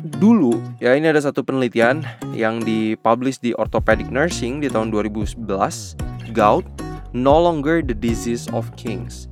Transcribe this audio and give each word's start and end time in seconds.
dulu 0.00 0.56
ya 0.80 0.96
ini 0.96 1.12
ada 1.12 1.20
satu 1.20 1.44
penelitian 1.44 2.00
yang 2.32 2.64
dipublish 2.64 3.36
di 3.40 3.52
Orthopedic 3.52 4.08
Nursing 4.08 4.64
di 4.64 4.72
tahun 4.72 4.88
2011 4.88 5.44
gout 6.32 6.64
no 7.12 7.36
longer 7.36 7.84
the 7.84 7.92
disease 7.92 8.48
of 8.56 8.70
kings. 8.80 9.28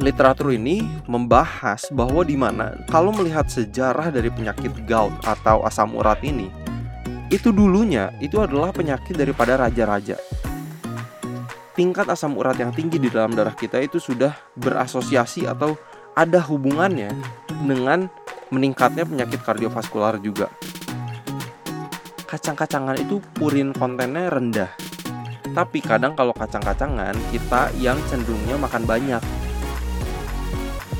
Literatur 0.00 0.50
ini 0.50 0.82
membahas 1.06 1.86
bahwa 1.94 2.26
di 2.26 2.34
mana 2.34 2.74
kalau 2.90 3.14
melihat 3.14 3.46
sejarah 3.46 4.10
dari 4.10 4.26
penyakit 4.32 4.72
gout 4.90 5.14
atau 5.22 5.62
asam 5.62 5.94
urat 5.94 6.18
ini 6.26 6.50
itu 7.30 7.54
dulunya 7.54 8.10
itu 8.18 8.42
adalah 8.42 8.74
penyakit 8.74 9.14
daripada 9.14 9.60
raja-raja. 9.60 10.18
Tingkat 11.74 12.06
asam 12.06 12.38
urat 12.38 12.54
yang 12.54 12.70
tinggi 12.70 13.02
di 13.02 13.10
dalam 13.10 13.34
darah 13.34 13.54
kita 13.54 13.82
itu 13.82 13.98
sudah 13.98 14.34
berasosiasi 14.54 15.46
atau 15.46 15.74
ada 16.14 16.38
hubungannya 16.38 17.10
dengan 17.66 18.06
meningkatnya 18.54 19.02
penyakit 19.02 19.42
kardiovaskular 19.42 20.22
juga. 20.22 20.46
Kacang-kacangan 22.30 23.02
itu 23.02 23.18
purin 23.34 23.74
kontennya 23.74 24.30
rendah. 24.30 24.70
Tapi 25.54 25.82
kadang 25.82 26.14
kalau 26.14 26.34
kacang-kacangan 26.34 27.14
kita 27.34 27.74
yang 27.82 27.98
cenderungnya 28.06 28.58
makan 28.58 28.86
banyak. 28.86 29.22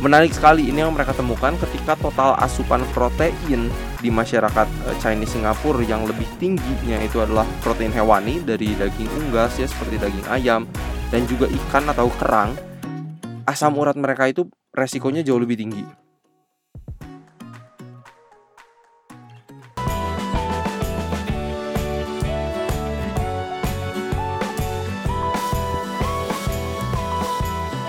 Menarik 0.05 0.37
sekali 0.37 0.69
ini 0.69 0.85
yang 0.85 0.93
mereka 0.93 1.17
temukan 1.17 1.57
ketika 1.65 1.97
total 1.97 2.37
asupan 2.37 2.85
protein 2.93 3.73
di 4.05 4.13
masyarakat 4.13 4.69
eh, 4.85 4.97
Chinese 5.01 5.33
Singapura 5.33 5.81
yang 5.81 6.05
lebih 6.05 6.29
tingginya 6.37 7.01
itu 7.01 7.25
adalah 7.25 7.49
protein 7.65 7.89
hewani 7.89 8.45
dari 8.45 8.77
daging 8.77 9.09
unggas 9.17 9.57
ya 9.57 9.65
seperti 9.65 9.97
daging 9.97 10.29
ayam 10.29 10.69
dan 11.09 11.25
juga 11.25 11.49
ikan 11.49 11.89
atau 11.89 12.13
kerang. 12.21 12.53
Asam 13.49 13.81
urat 13.81 13.97
mereka 13.97 14.29
itu 14.29 14.45
resikonya 14.77 15.25
jauh 15.25 15.41
lebih 15.41 15.57
tinggi. 15.57 16.04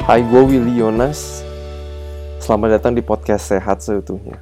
Hai, 0.05 0.21
gue 0.21 0.37
Willy 0.37 0.85
Yonas. 0.85 1.41
Selamat 2.37 2.77
datang 2.77 2.93
di 2.93 3.01
podcast 3.01 3.49
Sehat 3.49 3.81
Seutuhnya. 3.81 4.37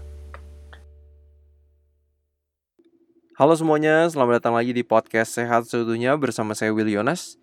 Halo 3.39 3.55
semuanya, 3.55 4.03
selamat 4.11 4.43
datang 4.43 4.59
lagi 4.59 4.75
di 4.75 4.83
podcast 4.83 5.39
Sehat 5.39 5.63
Seutuhnya 5.63 6.19
bersama 6.19 6.51
saya 6.51 6.75
Willy 6.75 6.99
Yonas. 6.99 7.39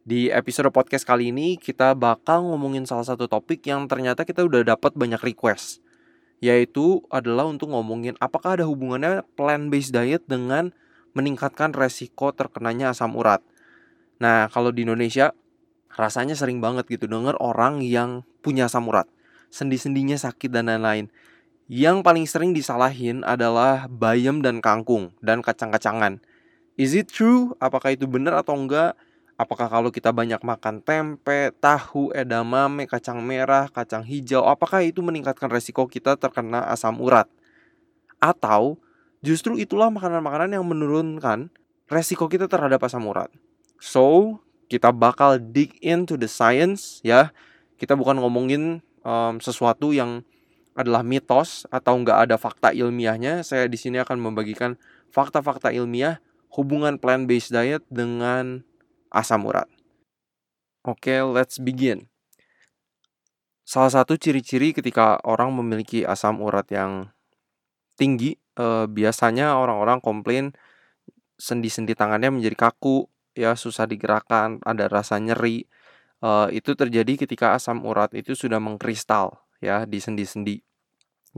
Di 0.00 0.32
episode 0.32 0.72
podcast 0.72 1.04
kali 1.04 1.28
ini 1.28 1.60
kita 1.60 1.92
bakal 1.92 2.48
ngomongin 2.48 2.88
salah 2.88 3.04
satu 3.04 3.28
topik 3.28 3.60
yang 3.68 3.84
ternyata 3.84 4.24
kita 4.24 4.48
udah 4.48 4.64
dapat 4.64 4.96
banyak 4.96 5.20
request. 5.20 5.84
Yaitu 6.40 7.04
adalah 7.12 7.44
untuk 7.44 7.68
ngomongin 7.68 8.16
apakah 8.16 8.56
ada 8.56 8.64
hubungannya 8.64 9.28
plant-based 9.36 9.92
diet 9.92 10.24
dengan 10.24 10.72
meningkatkan 11.12 11.76
resiko 11.76 12.32
terkenanya 12.32 12.96
asam 12.96 13.12
urat. 13.12 13.44
Nah, 14.24 14.48
kalau 14.48 14.72
di 14.72 14.88
Indonesia 14.88 15.36
rasanya 15.98 16.38
sering 16.38 16.62
banget 16.62 16.86
gitu 16.86 17.10
denger 17.10 17.34
orang 17.42 17.82
yang 17.82 18.22
punya 18.38 18.70
asam 18.70 18.86
urat, 18.86 19.10
sendi-sendinya 19.50 20.14
sakit 20.14 20.54
dan 20.54 20.70
lain-lain. 20.70 21.10
Yang 21.68 22.00
paling 22.00 22.24
sering 22.24 22.54
disalahin 22.54 23.26
adalah 23.26 23.90
bayam 23.90 24.40
dan 24.40 24.62
kangkung 24.62 25.12
dan 25.20 25.44
kacang-kacangan. 25.44 26.22
Is 26.78 26.94
it 26.94 27.10
true? 27.10 27.52
Apakah 27.58 27.92
itu 27.92 28.06
benar 28.06 28.40
atau 28.40 28.54
enggak? 28.54 28.94
Apakah 29.38 29.70
kalau 29.70 29.90
kita 29.90 30.14
banyak 30.14 30.40
makan 30.42 30.82
tempe, 30.82 31.54
tahu, 31.58 32.10
edamame, 32.14 32.86
kacang 32.90 33.22
merah, 33.22 33.70
kacang 33.70 34.02
hijau, 34.02 34.42
apakah 34.46 34.82
itu 34.82 34.98
meningkatkan 34.98 35.46
resiko 35.46 35.86
kita 35.86 36.18
terkena 36.18 36.66
asam 36.70 36.98
urat? 36.98 37.30
Atau 38.18 38.82
justru 39.22 39.58
itulah 39.58 39.90
makanan-makanan 39.94 40.58
yang 40.58 40.66
menurunkan 40.66 41.50
resiko 41.86 42.26
kita 42.26 42.50
terhadap 42.50 42.82
asam 42.82 43.06
urat? 43.06 43.30
So, 43.78 44.38
kita 44.68 44.92
bakal 44.92 45.40
dig 45.40 45.74
into 45.80 46.20
the 46.20 46.28
science 46.28 47.00
ya. 47.00 47.32
Kita 47.80 47.96
bukan 47.96 48.20
ngomongin 48.20 48.84
um, 49.02 49.40
sesuatu 49.40 49.96
yang 49.96 50.22
adalah 50.78 51.02
mitos 51.02 51.66
atau 51.74 51.98
nggak 51.98 52.28
ada 52.28 52.36
fakta 52.38 52.70
ilmiahnya. 52.70 53.42
Saya 53.42 53.66
di 53.66 53.80
sini 53.80 53.98
akan 53.98 54.20
membagikan 54.20 54.78
fakta-fakta 55.10 55.74
ilmiah 55.74 56.22
hubungan 56.54 57.00
plant-based 57.00 57.50
diet 57.50 57.82
dengan 57.90 58.62
asam 59.10 59.48
urat. 59.48 59.66
Oke, 60.86 61.18
okay, 61.18 61.20
let's 61.24 61.58
begin. 61.58 62.06
Salah 63.68 63.92
satu 63.92 64.16
ciri-ciri 64.16 64.72
ketika 64.72 65.20
orang 65.28 65.52
memiliki 65.52 66.00
asam 66.06 66.40
urat 66.40 66.64
yang 66.72 67.12
tinggi, 68.00 68.38
eh, 68.56 68.86
biasanya 68.88 69.60
orang-orang 69.60 70.00
komplain 70.00 70.56
sendi-sendi 71.36 71.92
tangannya 71.92 72.32
menjadi 72.32 72.56
kaku, 72.56 73.10
ya 73.38 73.54
susah 73.54 73.86
digerakkan, 73.86 74.58
ada 74.66 74.90
rasa 74.90 75.22
nyeri. 75.22 75.70
Uh, 76.18 76.50
itu 76.50 76.74
terjadi 76.74 77.14
ketika 77.14 77.54
asam 77.54 77.86
urat 77.86 78.10
itu 78.10 78.34
sudah 78.34 78.58
mengkristal 78.58 79.38
ya 79.62 79.86
di 79.86 80.02
sendi-sendi. 80.02 80.66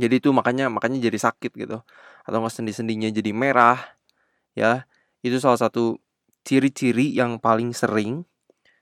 Jadi 0.00 0.24
itu 0.24 0.32
makanya 0.32 0.72
makanya 0.72 0.96
jadi 1.04 1.20
sakit 1.20 1.52
gitu. 1.52 1.84
Atau 2.24 2.36
nggak 2.40 2.54
sendi-sendinya 2.56 3.12
jadi 3.12 3.36
merah 3.36 3.76
ya. 4.56 4.88
Itu 5.20 5.36
salah 5.36 5.60
satu 5.60 6.00
ciri-ciri 6.48 7.12
yang 7.12 7.36
paling 7.36 7.76
sering. 7.76 8.24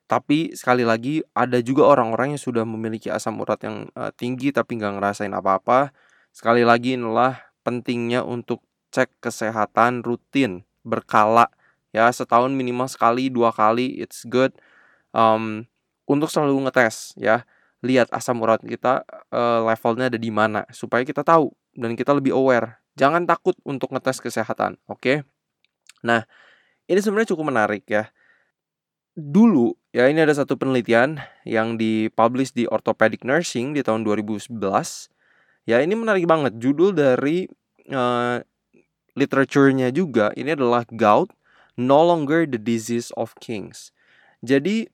Tapi 0.06 0.54
sekali 0.54 0.86
lagi 0.86 1.20
ada 1.34 1.58
juga 1.60 1.84
orang-orang 1.90 2.38
yang 2.38 2.40
sudah 2.40 2.62
memiliki 2.62 3.10
asam 3.10 3.42
urat 3.42 3.58
yang 3.66 3.90
uh, 3.98 4.14
tinggi 4.14 4.54
tapi 4.54 4.78
nggak 4.78 5.02
ngerasain 5.02 5.34
apa-apa. 5.34 5.90
Sekali 6.30 6.62
lagi 6.62 6.94
inilah 6.94 7.36
pentingnya 7.66 8.22
untuk 8.22 8.62
cek 8.94 9.20
kesehatan 9.20 10.06
rutin 10.06 10.64
berkala 10.86 11.50
ya 11.92 12.08
setahun 12.12 12.52
minimal 12.52 12.88
sekali 12.88 13.32
dua 13.32 13.52
kali 13.54 13.98
it's 14.00 14.24
good. 14.28 14.52
Um, 15.12 15.64
untuk 16.08 16.28
selalu 16.32 16.68
ngetes 16.68 17.16
ya 17.16 17.44
lihat 17.84 18.10
asam 18.10 18.42
urat 18.42 18.58
kita 18.64 19.06
uh, 19.30 19.62
levelnya 19.62 20.10
ada 20.10 20.18
di 20.18 20.32
mana 20.32 20.66
supaya 20.74 21.06
kita 21.06 21.22
tahu 21.22 21.52
dan 21.76 21.94
kita 21.94 22.16
lebih 22.16 22.34
aware. 22.34 22.82
Jangan 22.98 23.24
takut 23.30 23.54
untuk 23.62 23.94
ngetes 23.94 24.18
kesehatan 24.18 24.80
oke? 24.90 24.98
Okay? 24.98 25.18
nah 25.98 26.22
ini 26.86 27.02
sebenarnya 27.02 27.34
cukup 27.34 27.50
menarik 27.52 27.84
ya. 27.86 28.10
Dulu 29.18 29.74
ya 29.90 30.06
ini 30.06 30.22
ada 30.22 30.34
satu 30.34 30.54
penelitian 30.54 31.18
yang 31.42 31.74
dipublish 31.74 32.54
di 32.54 32.70
Orthopedic 32.70 33.26
Nursing 33.26 33.74
di 33.74 33.82
tahun 33.82 34.06
2011 34.06 34.58
ya 35.68 35.78
ini 35.84 35.94
menarik 35.94 36.26
banget. 36.26 36.56
Judul 36.58 36.94
dari 36.96 37.46
uh, 37.92 38.38
literaturnya 39.18 39.90
juga 39.90 40.30
ini 40.38 40.54
adalah 40.54 40.86
gout 40.88 41.34
no 41.78 42.02
longer 42.02 42.42
the 42.44 42.58
disease 42.58 43.14
of 43.14 43.38
kings. 43.38 43.94
Jadi 44.42 44.90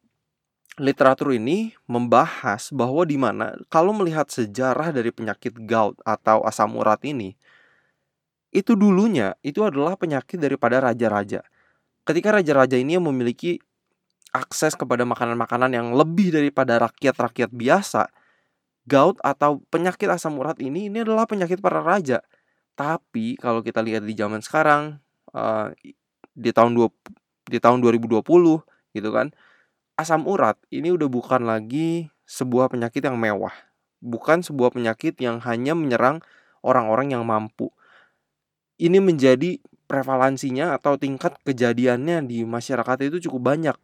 literatur 0.76 1.32
ini 1.32 1.72
membahas 1.88 2.68
bahwa 2.74 3.08
di 3.08 3.16
mana 3.16 3.56
kalau 3.72 3.96
melihat 3.96 4.28
sejarah 4.28 4.92
dari 4.92 5.08
penyakit 5.14 5.56
gout 5.64 5.96
atau 6.04 6.44
asam 6.44 6.76
urat 6.76 7.00
ini 7.06 7.38
itu 8.54 8.76
dulunya 8.76 9.34
itu 9.42 9.64
adalah 9.64 9.98
penyakit 9.98 10.38
daripada 10.38 10.78
raja-raja. 10.78 11.42
Ketika 12.04 12.36
raja-raja 12.36 12.76
ini 12.76 13.00
yang 13.00 13.06
memiliki 13.08 13.58
akses 14.34 14.74
kepada 14.74 15.06
makanan-makanan 15.06 15.72
yang 15.72 15.88
lebih 15.94 16.34
daripada 16.34 16.82
rakyat-rakyat 16.82 17.50
biasa, 17.54 18.10
gout 18.84 19.16
atau 19.24 19.62
penyakit 19.70 20.10
asam 20.10 20.36
urat 20.38 20.58
ini 20.60 20.90
ini 20.90 21.02
adalah 21.06 21.24
penyakit 21.24 21.58
para 21.62 21.80
raja. 21.80 22.20
Tapi 22.74 23.38
kalau 23.38 23.62
kita 23.62 23.78
lihat 23.82 24.02
di 24.02 24.14
zaman 24.18 24.42
sekarang, 24.42 24.98
uh, 25.34 25.70
di 26.34 26.50
tahun 26.50 26.74
dua 26.74 26.90
di 27.48 27.58
tahun 27.62 27.80
2020 27.80 28.20
gitu 28.94 29.10
kan. 29.10 29.30
Asam 29.94 30.26
urat 30.26 30.58
ini 30.74 30.90
udah 30.90 31.06
bukan 31.06 31.46
lagi 31.46 32.10
sebuah 32.26 32.70
penyakit 32.70 33.06
yang 33.06 33.14
mewah. 33.14 33.54
Bukan 34.02 34.42
sebuah 34.42 34.74
penyakit 34.74 35.16
yang 35.22 35.40
hanya 35.46 35.72
menyerang 35.72 36.20
orang-orang 36.60 37.14
yang 37.14 37.22
mampu. 37.22 37.70
Ini 38.74 38.98
menjadi 38.98 39.62
prevalensinya 39.86 40.74
atau 40.74 40.98
tingkat 40.98 41.38
kejadiannya 41.46 42.26
di 42.26 42.42
masyarakat 42.42 43.06
itu 43.06 43.30
cukup 43.30 43.54
banyak 43.54 43.76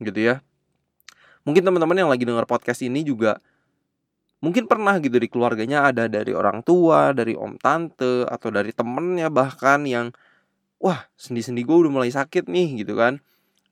gitu 0.00 0.20
ya. 0.20 0.44
Mungkin 1.42 1.66
teman-teman 1.66 1.98
yang 1.98 2.10
lagi 2.10 2.22
dengar 2.22 2.46
podcast 2.46 2.82
ini 2.86 3.02
juga 3.02 3.42
mungkin 4.44 4.68
pernah 4.68 5.00
gitu 5.00 5.16
di 5.16 5.26
keluarganya 5.32 5.88
ada 5.88 6.06
dari 6.06 6.36
orang 6.36 6.60
tua 6.60 7.16
dari 7.16 7.32
om 7.32 7.56
tante 7.56 8.28
atau 8.28 8.48
dari 8.52 8.70
temennya 8.70 9.32
bahkan 9.32 9.82
yang 9.88 10.12
wah 10.82 11.08
sendi-sendi 11.16 11.64
gue 11.64 11.76
udah 11.76 11.92
mulai 11.92 12.10
sakit 12.12 12.48
nih 12.48 12.84
gitu 12.84 12.96
kan. 12.96 13.20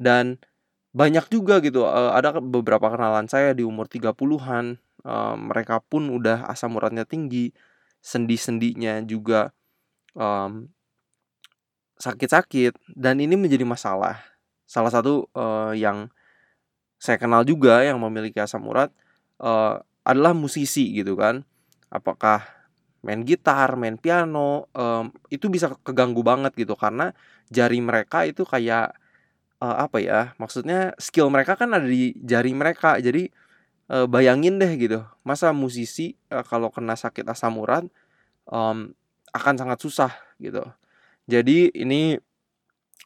Dan 0.00 0.40
banyak 0.94 1.26
juga 1.30 1.58
gitu 1.58 1.84
uh, 1.86 2.14
ada 2.14 2.38
beberapa 2.38 2.86
kenalan 2.92 3.26
saya 3.26 3.50
di 3.50 3.66
umur 3.66 3.90
30-an 3.90 4.78
uh, 5.02 5.34
mereka 5.34 5.82
pun 5.82 6.06
udah 6.06 6.46
asam 6.46 6.78
uratnya 6.78 7.02
tinggi 7.02 7.50
sendi-sendinya 8.04 9.02
juga 9.02 9.50
um, 10.14 10.68
sakit-sakit. 11.98 12.76
Dan 12.92 13.20
ini 13.24 13.34
menjadi 13.34 13.64
masalah. 13.64 14.20
Salah 14.64 14.92
satu 14.92 15.28
uh, 15.36 15.72
yang 15.72 16.08
saya 17.00 17.20
kenal 17.20 17.44
juga 17.44 17.84
yang 17.84 18.00
memiliki 18.00 18.40
asam 18.40 18.64
urat 18.64 18.88
uh, 19.40 19.80
adalah 20.04 20.32
musisi 20.36 20.92
gitu 20.94 21.16
kan. 21.16 21.44
Apakah 21.92 22.44
main 23.04 23.20
gitar, 23.22 23.76
main 23.76 24.00
piano, 24.00 24.66
um, 24.72 25.12
itu 25.28 25.52
bisa 25.52 25.76
keganggu 25.84 26.24
banget 26.24 26.56
gitu 26.56 26.72
karena 26.72 27.12
jari 27.52 27.78
mereka 27.84 28.24
itu 28.24 28.48
kayak 28.48 28.96
uh, 29.60 29.76
apa 29.84 30.00
ya? 30.00 30.20
Maksudnya 30.40 30.96
skill 30.96 31.28
mereka 31.28 31.54
kan 31.60 31.70
ada 31.76 31.84
di 31.84 32.16
jari 32.24 32.56
mereka. 32.56 32.96
Jadi 32.96 33.28
uh, 33.92 34.08
bayangin 34.08 34.56
deh 34.56 34.72
gitu, 34.80 35.04
masa 35.22 35.52
musisi 35.52 36.16
uh, 36.32 36.42
kalau 36.42 36.72
kena 36.72 36.96
sakit 36.96 37.28
asam 37.28 37.60
urat 37.60 37.84
um, 38.48 38.96
akan 39.36 39.54
sangat 39.60 39.78
susah 39.84 40.12
gitu. 40.40 40.64
Jadi 41.28 41.72
ini 41.76 42.16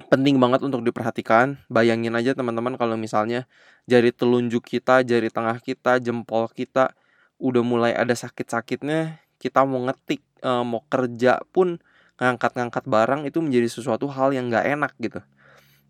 penting 0.06 0.38
banget 0.38 0.62
untuk 0.62 0.86
diperhatikan. 0.86 1.58
Bayangin 1.66 2.14
aja 2.14 2.38
teman-teman 2.38 2.78
kalau 2.78 2.94
misalnya 2.94 3.50
jari 3.90 4.14
telunjuk 4.14 4.62
kita, 4.62 5.02
jari 5.02 5.26
tengah 5.26 5.58
kita, 5.58 5.98
jempol 5.98 6.46
kita 6.54 6.94
udah 7.38 7.62
mulai 7.62 7.92
ada 7.94 8.14
sakit-sakitnya, 8.14 9.22
kita 9.38 9.62
mau 9.64 9.82
ngetik, 9.86 10.22
e, 10.42 10.50
mau 10.66 10.82
kerja 10.86 11.42
pun 11.54 11.78
ngangkat-ngangkat 12.18 12.84
barang 12.90 13.22
itu 13.30 13.38
menjadi 13.38 13.70
sesuatu 13.70 14.10
hal 14.10 14.34
yang 14.34 14.50
nggak 14.50 14.66
enak 14.66 14.92
gitu. 14.98 15.20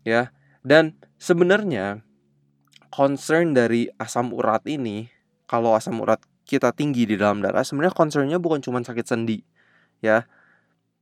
Ya. 0.05 0.29
Dan 0.61 0.97
sebenarnya 1.17 2.05
concern 2.93 3.57
dari 3.57 3.89
asam 3.97 4.31
urat 4.33 4.65
ini, 4.69 5.09
kalau 5.49 5.73
asam 5.73 5.97
urat 6.01 6.21
kita 6.45 6.73
tinggi 6.73 7.05
di 7.05 7.17
dalam 7.17 7.41
darah, 7.41 7.65
sebenarnya 7.65 7.93
concernnya 7.93 8.37
bukan 8.41 8.61
cuma 8.61 8.81
sakit 8.81 9.05
sendi, 9.05 9.41
ya. 10.01 10.25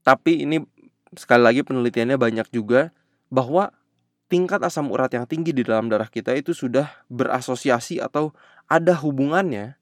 Tapi 0.03 0.47
ini 0.47 0.63
sekali 1.15 1.44
lagi 1.44 1.61
penelitiannya 1.63 2.19
banyak 2.19 2.47
juga 2.51 2.91
bahwa 3.31 3.71
tingkat 4.27 4.59
asam 4.63 4.91
urat 4.91 5.11
yang 5.15 5.23
tinggi 5.23 5.55
di 5.55 5.63
dalam 5.63 5.88
darah 5.88 6.11
kita 6.11 6.35
itu 6.35 6.51
sudah 6.51 6.91
berasosiasi 7.07 8.03
atau 8.03 8.35
ada 8.67 8.91
hubungannya 8.99 9.79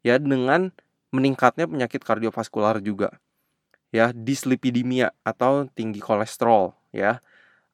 ya 0.00 0.16
dengan 0.16 0.72
meningkatnya 1.12 1.68
penyakit 1.68 2.02
kardiovaskular 2.02 2.80
juga. 2.80 3.20
Ya, 3.92 4.10
dislipidemia 4.10 5.12
atau 5.22 5.68
tinggi 5.76 6.00
kolesterol 6.00 6.72
ya. 6.90 7.20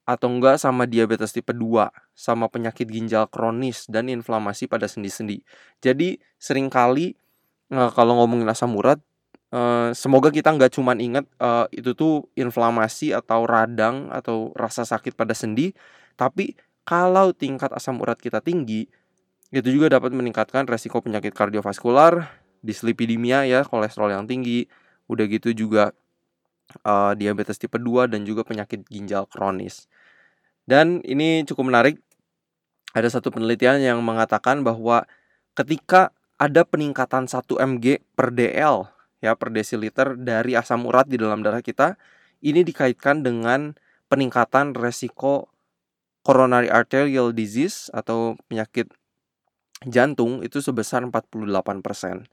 Atau 0.03 0.27
enggak 0.27 0.59
sama 0.59 0.83
diabetes 0.89 1.31
tipe 1.31 1.55
2, 1.55 1.89
sama 2.17 2.51
penyakit 2.51 2.89
ginjal 2.89 3.29
kronis 3.31 3.87
dan 3.87 4.11
inflamasi 4.11 4.67
pada 4.67 4.89
sendi-sendi. 4.89 5.45
Jadi 5.79 6.19
sering 6.41 6.67
kali 6.67 7.15
eh, 7.71 7.91
kalau 7.95 8.19
ngomongin 8.19 8.49
asam 8.51 8.75
urat 8.75 8.99
Uh, 9.49 9.89
semoga 9.97 10.29
kita 10.29 10.53
nggak 10.53 10.77
cuman 10.77 11.01
ingat 11.01 11.25
uh, 11.41 11.65
itu 11.73 11.97
tuh 11.97 12.29
inflamasi 12.37 13.17
atau 13.17 13.49
radang 13.49 14.05
atau 14.13 14.53
rasa 14.53 14.85
sakit 14.85 15.17
pada 15.17 15.33
sendi, 15.33 15.73
tapi 16.13 16.53
kalau 16.85 17.33
tingkat 17.33 17.73
asam 17.73 17.97
urat 17.97 18.21
kita 18.21 18.45
tinggi, 18.45 18.85
itu 19.49 19.67
juga 19.73 19.89
dapat 19.89 20.13
meningkatkan 20.13 20.69
resiko 20.69 21.01
penyakit 21.01 21.33
kardiovaskular, 21.33 22.29
dislipidemia 22.65 23.45
ya, 23.45 23.65
kolesterol 23.65 24.13
yang 24.13 24.25
tinggi, 24.25 24.67
udah 25.09 25.25
gitu 25.27 25.51
juga 25.51 25.91
uh, 26.85 27.13
diabetes 27.17 27.57
tipe 27.57 27.75
2 27.75 28.11
dan 28.11 28.23
juga 28.23 28.45
penyakit 28.45 28.85
ginjal 28.87 29.25
kronis. 29.25 29.89
Dan 30.69 31.01
ini 31.01 31.43
cukup 31.49 31.71
menarik. 31.71 31.97
Ada 32.93 33.21
satu 33.21 33.29
penelitian 33.29 33.81
yang 33.81 34.01
mengatakan 34.01 34.65
bahwa 34.65 35.05
ketika 35.53 36.09
ada 36.41 36.65
peningkatan 36.65 37.29
1 37.29 37.45
mg 37.45 38.01
per 38.17 38.33
dl 38.33 38.89
ya 39.19 39.35
per 39.35 39.51
desiliter 39.51 40.15
dari 40.15 40.55
asam 40.55 40.87
urat 40.87 41.05
di 41.05 41.19
dalam 41.19 41.43
darah 41.43 41.59
kita 41.59 41.99
ini 42.39 42.63
dikaitkan 42.63 43.21
dengan 43.21 43.75
peningkatan 44.07 44.73
resiko 44.73 45.51
coronary 46.23 46.71
arterial 46.71 47.35
disease 47.35 47.91
atau 47.91 48.39
penyakit 48.47 48.87
jantung 49.87 50.43
itu 50.43 50.59
sebesar 50.63 51.03
48%. 51.07 52.25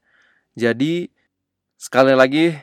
Jadi 0.57 1.13
sekali 1.77 2.17
lagi 2.17 2.57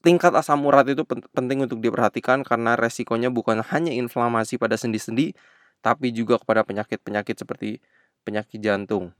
tingkat 0.00 0.32
asam 0.32 0.64
urat 0.64 0.88
itu 0.88 1.04
penting 1.36 1.68
untuk 1.68 1.84
diperhatikan 1.84 2.40
karena 2.40 2.72
resikonya 2.80 3.28
bukan 3.28 3.60
hanya 3.68 3.92
inflamasi 3.92 4.56
pada 4.56 4.80
sendi-sendi 4.80 5.36
tapi 5.84 6.08
juga 6.16 6.40
kepada 6.40 6.64
penyakit-penyakit 6.64 7.36
seperti 7.44 7.84
penyakit 8.24 8.56
jantung. 8.64 9.12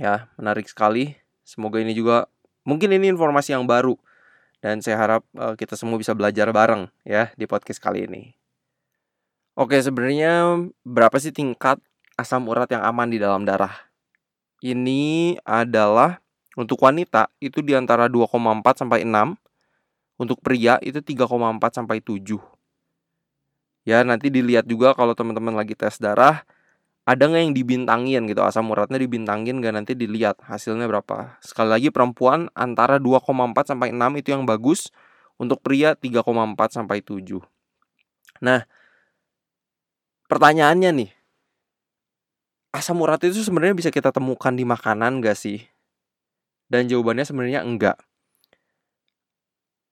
Ya, 0.00 0.32
menarik 0.40 0.64
sekali. 0.72 1.20
Semoga 1.44 1.84
ini 1.84 1.92
juga 1.92 2.32
Mungkin 2.62 2.94
ini 2.94 3.10
informasi 3.10 3.58
yang 3.58 3.66
baru 3.66 3.98
dan 4.62 4.78
saya 4.78 4.94
harap 4.94 5.22
uh, 5.34 5.58
kita 5.58 5.74
semua 5.74 5.98
bisa 5.98 6.14
belajar 6.14 6.46
bareng 6.54 6.86
ya 7.02 7.34
di 7.34 7.50
podcast 7.50 7.82
kali 7.82 8.06
ini. 8.06 8.38
Oke, 9.58 9.76
sebenarnya 9.82 10.62
berapa 10.86 11.12
sih 11.18 11.34
tingkat 11.34 11.82
asam 12.14 12.46
urat 12.46 12.70
yang 12.70 12.86
aman 12.86 13.10
di 13.10 13.18
dalam 13.18 13.42
darah? 13.42 13.90
Ini 14.62 15.36
adalah 15.42 16.22
untuk 16.58 16.82
wanita 16.84 17.32
itu 17.40 17.64
di 17.64 17.72
antara 17.72 18.06
2,4 18.06 18.84
sampai 18.84 19.04
6. 19.06 19.38
Untuk 20.20 20.38
pria 20.44 20.78
itu 20.84 21.00
3,4 21.00 21.72
sampai 21.72 21.98
7. 21.98 22.38
Ya, 23.82 24.06
nanti 24.06 24.30
dilihat 24.30 24.68
juga 24.70 24.94
kalau 24.94 25.16
teman-teman 25.16 25.58
lagi 25.58 25.74
tes 25.74 25.98
darah 25.98 26.46
ada 27.02 27.26
nggak 27.26 27.42
yang 27.42 27.54
dibintangin 27.56 28.22
gitu? 28.30 28.46
Asam 28.46 28.70
uratnya 28.70 29.00
dibintangin 29.00 29.58
nggak? 29.58 29.74
Nanti 29.74 29.92
dilihat 29.98 30.38
hasilnya 30.46 30.86
berapa. 30.86 31.40
Sekali 31.42 31.68
lagi 31.74 31.88
perempuan 31.90 32.46
antara 32.54 33.02
2,4 33.02 33.74
sampai 33.74 33.90
6 33.90 34.22
itu 34.22 34.28
yang 34.30 34.46
bagus. 34.46 34.92
Untuk 35.40 35.58
pria 35.64 35.98
3,4 35.98 36.22
sampai 36.70 37.02
7 37.02 37.42
nah 38.42 38.66
pertanyaannya 40.26 40.90
nih. 40.90 41.10
Asam 42.74 42.98
urat 42.98 43.22
itu 43.22 43.38
sebenarnya 43.38 43.78
bisa 43.78 43.90
kita 43.94 44.10
temukan 44.10 44.50
di 44.50 44.66
makanan 44.66 45.22
gak 45.22 45.38
sih 45.38 45.71
dan 46.72 46.88
jawabannya 46.88 47.28
sebenarnya 47.28 47.60
enggak 47.60 48.00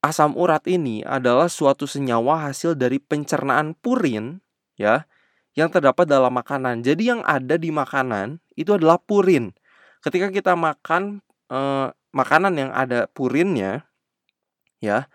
asam 0.00 0.32
urat 0.32 0.64
ini 0.64 1.04
adalah 1.04 1.46
suatu 1.52 1.84
senyawa 1.84 2.48
hasil 2.48 2.72
dari 2.72 2.96
pencernaan 2.96 3.76
purin 3.76 4.40
ya 4.80 5.04
yang 5.58 5.68
terdapat 5.68 6.08
dalam 6.08 6.32
makanan. 6.32 6.80
Jadi 6.80 7.12
yang 7.12 7.20
ada 7.26 7.60
di 7.60 7.68
makanan 7.68 8.40
itu 8.56 8.72
adalah 8.72 8.96
purin. 8.96 9.52
Ketika 10.00 10.32
kita 10.32 10.56
makan 10.56 11.20
eh, 11.52 11.88
makanan 12.16 12.54
yang 12.56 12.70
ada 12.72 13.10
purinnya, 13.10 13.84
ya, 14.80 15.10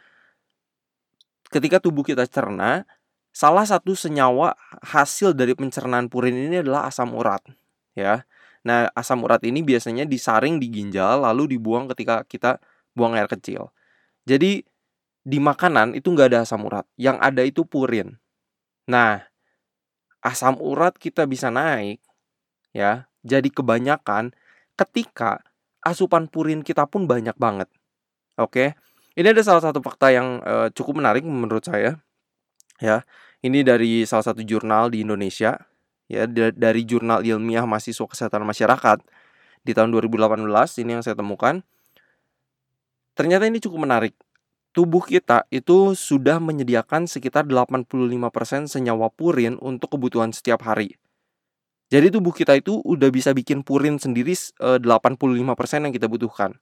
ketika 1.49 1.81
tubuh 1.81 2.05
kita 2.05 2.29
cerna, 2.29 2.85
salah 3.33 3.65
satu 3.65 3.97
senyawa 3.97 4.53
hasil 4.85 5.33
dari 5.33 5.57
pencernaan 5.57 6.11
purin 6.11 6.37
ini 6.37 6.61
adalah 6.61 6.85
asam 6.85 7.15
urat, 7.17 7.41
ya. 7.97 8.27
Nah, 8.65 8.89
asam 8.97 9.21
urat 9.21 9.45
ini 9.45 9.61
biasanya 9.61 10.09
disaring 10.09 10.57
di 10.57 10.73
ginjal 10.73 11.21
lalu 11.21 11.55
dibuang 11.57 11.85
ketika 11.93 12.25
kita 12.25 12.57
buang 12.97 13.13
air 13.13 13.29
kecil. 13.29 13.69
Jadi 14.25 14.65
di 15.25 15.37
makanan 15.37 15.93
itu 15.93 16.09
nggak 16.09 16.33
ada 16.33 16.39
asam 16.41 16.65
urat, 16.65 16.85
yang 16.97 17.21
ada 17.21 17.45
itu 17.45 17.61
purin. 17.61 18.17
Nah, 18.89 19.21
asam 20.25 20.57
urat 20.57 20.97
kita 20.97 21.29
bisa 21.29 21.53
naik 21.53 22.01
ya 22.73 23.05
jadi 23.25 23.49
kebanyakan 23.49 24.33
ketika 24.77 25.41
asupan 25.85 26.29
purin 26.29 26.61
kita 26.65 26.85
pun 26.89 27.05
banyak 27.09 27.33
banget. 27.37 27.69
Oke. 28.37 28.77
Ini 29.15 29.31
ada 29.31 29.41
salah 29.41 29.63
satu 29.63 29.79
fakta 29.79 30.11
yang 30.11 30.43
uh, 30.43 30.67
cukup 30.75 30.99
menarik 30.99 31.23
menurut 31.23 31.63
saya. 31.63 31.97
Ya. 32.77 33.07
Ini 33.39 33.63
dari 33.63 34.03
salah 34.03 34.25
satu 34.27 34.43
jurnal 34.43 34.91
di 34.91 35.05
Indonesia 35.05 35.55
ya 36.11 36.29
dari 36.29 36.81
jurnal 36.85 37.25
ilmiah 37.25 37.65
mahasiswa 37.65 38.05
kesehatan 38.05 38.45
masyarakat 38.45 39.01
di 39.65 39.71
tahun 39.73 39.89
2018 39.93 40.45
ini 40.85 40.89
yang 40.99 41.03
saya 41.03 41.17
temukan. 41.17 41.65
Ternyata 43.15 43.47
ini 43.47 43.63
cukup 43.63 43.87
menarik 43.87 44.13
tubuh 44.75 45.07
kita 45.07 45.47
itu 45.55 45.95
sudah 45.95 46.43
menyediakan 46.43 47.07
sekitar 47.07 47.47
85% 47.47 48.67
senyawa 48.67 49.07
purin 49.07 49.55
untuk 49.63 49.95
kebutuhan 49.95 50.35
setiap 50.35 50.67
hari. 50.67 50.99
Jadi 51.87 52.11
tubuh 52.11 52.35
kita 52.35 52.59
itu 52.59 52.83
udah 52.83 53.07
bisa 53.07 53.31
bikin 53.31 53.63
purin 53.63 53.95
sendiri 53.95 54.35
85% 54.35 54.83
eh, 54.83 55.83
yang 55.87 55.93
kita 55.95 56.11
butuhkan. 56.11 56.59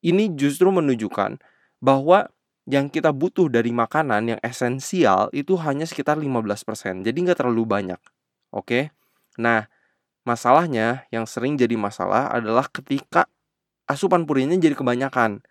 Ini 0.00 0.32
justru 0.32 0.72
menunjukkan 0.72 1.36
bahwa 1.84 2.32
yang 2.64 2.88
kita 2.88 3.12
butuh 3.12 3.52
dari 3.52 3.68
makanan 3.68 4.32
yang 4.32 4.40
esensial 4.40 5.28
itu 5.36 5.60
hanya 5.60 5.84
sekitar 5.84 6.16
15%. 6.16 7.04
Jadi 7.04 7.18
nggak 7.20 7.44
terlalu 7.44 7.68
banyak. 7.68 8.00
Oke. 8.54 8.90
Nah, 9.40 9.66
masalahnya 10.26 11.06
yang 11.14 11.26
sering 11.28 11.58
jadi 11.58 11.74
masalah 11.78 12.30
adalah 12.32 12.66
ketika 12.70 13.26
asupan 13.90 14.26
purinnya 14.26 14.58
jadi 14.58 14.74
kebanyakan. 14.78 15.42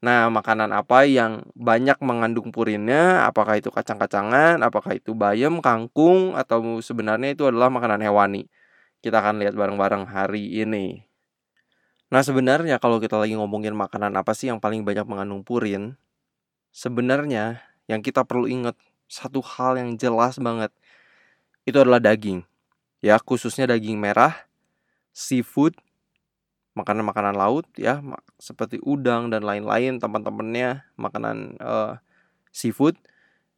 Nah, 0.00 0.32
makanan 0.32 0.72
apa 0.72 1.04
yang 1.04 1.44
banyak 1.56 2.00
mengandung 2.00 2.52
purinnya? 2.52 3.28
Apakah 3.28 3.60
itu 3.60 3.68
kacang-kacangan, 3.68 4.60
apakah 4.64 4.96
itu 4.96 5.12
bayam, 5.12 5.60
kangkung, 5.60 6.36
atau 6.36 6.80
sebenarnya 6.80 7.36
itu 7.36 7.44
adalah 7.44 7.68
makanan 7.68 8.00
hewani? 8.00 8.48
Kita 9.04 9.20
akan 9.20 9.44
lihat 9.44 9.54
bareng-bareng 9.56 10.08
hari 10.08 10.64
ini. 10.64 11.04
Nah, 12.10 12.24
sebenarnya 12.26 12.80
kalau 12.82 12.98
kita 12.98 13.20
lagi 13.20 13.36
ngomongin 13.38 13.76
makanan 13.76 14.16
apa 14.18 14.32
sih 14.34 14.50
yang 14.50 14.58
paling 14.58 14.82
banyak 14.82 15.06
mengandung 15.06 15.44
purin? 15.46 15.94
Sebenarnya 16.72 17.62
yang 17.86 18.00
kita 18.00 18.26
perlu 18.26 18.48
ingat 18.50 18.74
satu 19.10 19.42
hal 19.42 19.78
yang 19.78 19.98
jelas 19.98 20.38
banget 20.38 20.70
itu 21.70 21.78
adalah 21.80 22.02
daging. 22.02 22.42
Ya, 23.00 23.16
khususnya 23.16 23.70
daging 23.70 23.96
merah, 23.96 24.44
seafood, 25.14 25.72
makanan-makanan 26.74 27.34
laut 27.34 27.66
ya 27.74 27.98
seperti 28.38 28.78
udang 28.86 29.28
dan 29.28 29.42
lain-lain 29.42 29.98
teman-temannya 29.98 30.86
makanan 30.94 31.58
uh, 31.58 31.98
seafood 32.54 32.94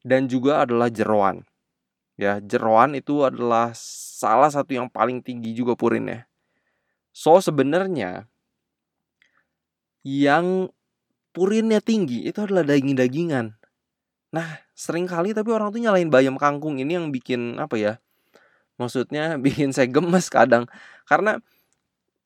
dan 0.02 0.26
juga 0.26 0.64
adalah 0.64 0.88
jeroan. 0.88 1.44
Ya 2.16 2.40
jeroan 2.40 2.96
itu 2.96 3.24
adalah 3.24 3.72
salah 3.76 4.48
satu 4.48 4.72
yang 4.72 4.88
paling 4.88 5.20
tinggi 5.20 5.52
juga 5.52 5.76
purinnya. 5.76 6.28
So 7.12 7.36
sebenarnya 7.38 8.26
yang 10.02 10.72
purinnya 11.36 11.84
tinggi 11.84 12.24
itu 12.24 12.38
adalah 12.40 12.64
daging-dagingan. 12.64 13.54
Nah 14.32 14.61
sering 14.72 15.04
kali 15.04 15.36
tapi 15.36 15.52
orang 15.52 15.70
tuh 15.70 15.80
nyalain 15.80 16.08
bayam 16.08 16.40
kangkung 16.40 16.80
ini 16.80 16.96
yang 16.96 17.12
bikin 17.12 17.60
apa 17.60 17.76
ya 17.76 17.92
maksudnya 18.82 19.36
bikin 19.46 19.70
saya 19.70 19.86
gemes 19.86 20.26
kadang. 20.32 20.66
Karena 21.06 21.38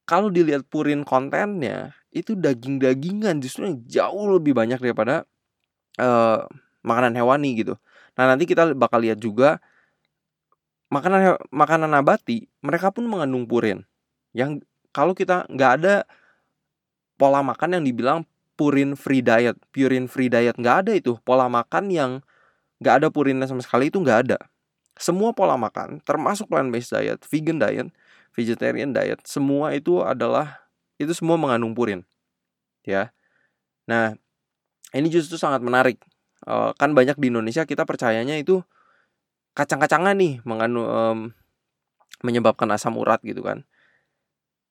kalau 0.07 0.31
dilihat 0.31 0.65
purin 0.71 1.03
kontennya 1.03 1.93
itu 2.15 2.33
daging-dagingan 2.38 3.43
justru 3.43 3.69
yang 3.69 3.76
jauh 3.85 4.26
lebih 4.38 4.57
banyak 4.57 4.81
daripada 4.81 5.26
uh, 6.00 6.47
makanan 6.87 7.19
hewani 7.19 7.61
gitu. 7.61 7.75
Nah 8.17 8.25
nanti 8.31 8.49
kita 8.49 8.73
bakal 8.73 9.03
lihat 9.03 9.21
juga 9.21 9.61
makanan 10.88 11.37
makanan 11.50 11.91
nabati 11.91 12.47
mereka 12.62 12.95
pun 12.95 13.05
mengandung 13.11 13.45
purin. 13.45 13.83
Yang 14.33 14.62
kalau 14.95 15.12
kita 15.12 15.45
nggak 15.50 15.73
ada 15.83 15.95
pola 17.21 17.43
makan 17.43 17.83
yang 17.83 17.85
dibilang 17.85 18.19
purin 18.57 18.97
free 18.97 19.21
diet, 19.21 19.59
purin 19.75 20.09
free 20.09 20.31
diet 20.31 20.57
nggak 20.57 20.76
ada 20.87 20.93
itu. 20.97 21.19
Pola 21.26 21.50
makan 21.50 21.91
yang 21.93 22.12
nggak 22.80 22.95
ada 23.04 23.09
purinnya 23.09 23.49
sama 23.49 23.62
sekali 23.64 23.88
itu 23.88 24.00
nggak 24.00 24.30
ada. 24.30 24.38
Semua 24.97 25.37
pola 25.37 25.61
makan 25.61 26.00
termasuk 26.04 26.49
plant 26.49 26.73
based 26.73 26.92
diet, 26.92 27.21
vegan 27.28 27.61
diet 27.61 27.88
vegetarian 28.37 28.92
diet 28.92 29.25
semua 29.25 29.73
itu 29.73 30.04
adalah 30.04 30.68
itu 31.00 31.12
semua 31.16 31.40
mengandung 31.40 31.73
purin 31.73 32.04
ya. 32.85 33.12
Nah 33.88 34.16
ini 34.92 35.09
justru 35.09 35.40
sangat 35.40 35.64
menarik. 35.64 36.00
Uh, 36.45 36.71
kan 36.76 36.92
banyak 36.92 37.16
di 37.16 37.33
Indonesia 37.33 37.64
kita 37.64 37.88
percayanya 37.88 38.37
itu 38.37 38.61
kacang-kacangan 39.56 40.14
nih 40.14 40.45
mengandung 40.45 40.85
um, 40.87 41.18
menyebabkan 42.21 42.68
asam 42.76 43.00
urat 43.00 43.25
gitu 43.25 43.40
kan. 43.40 43.64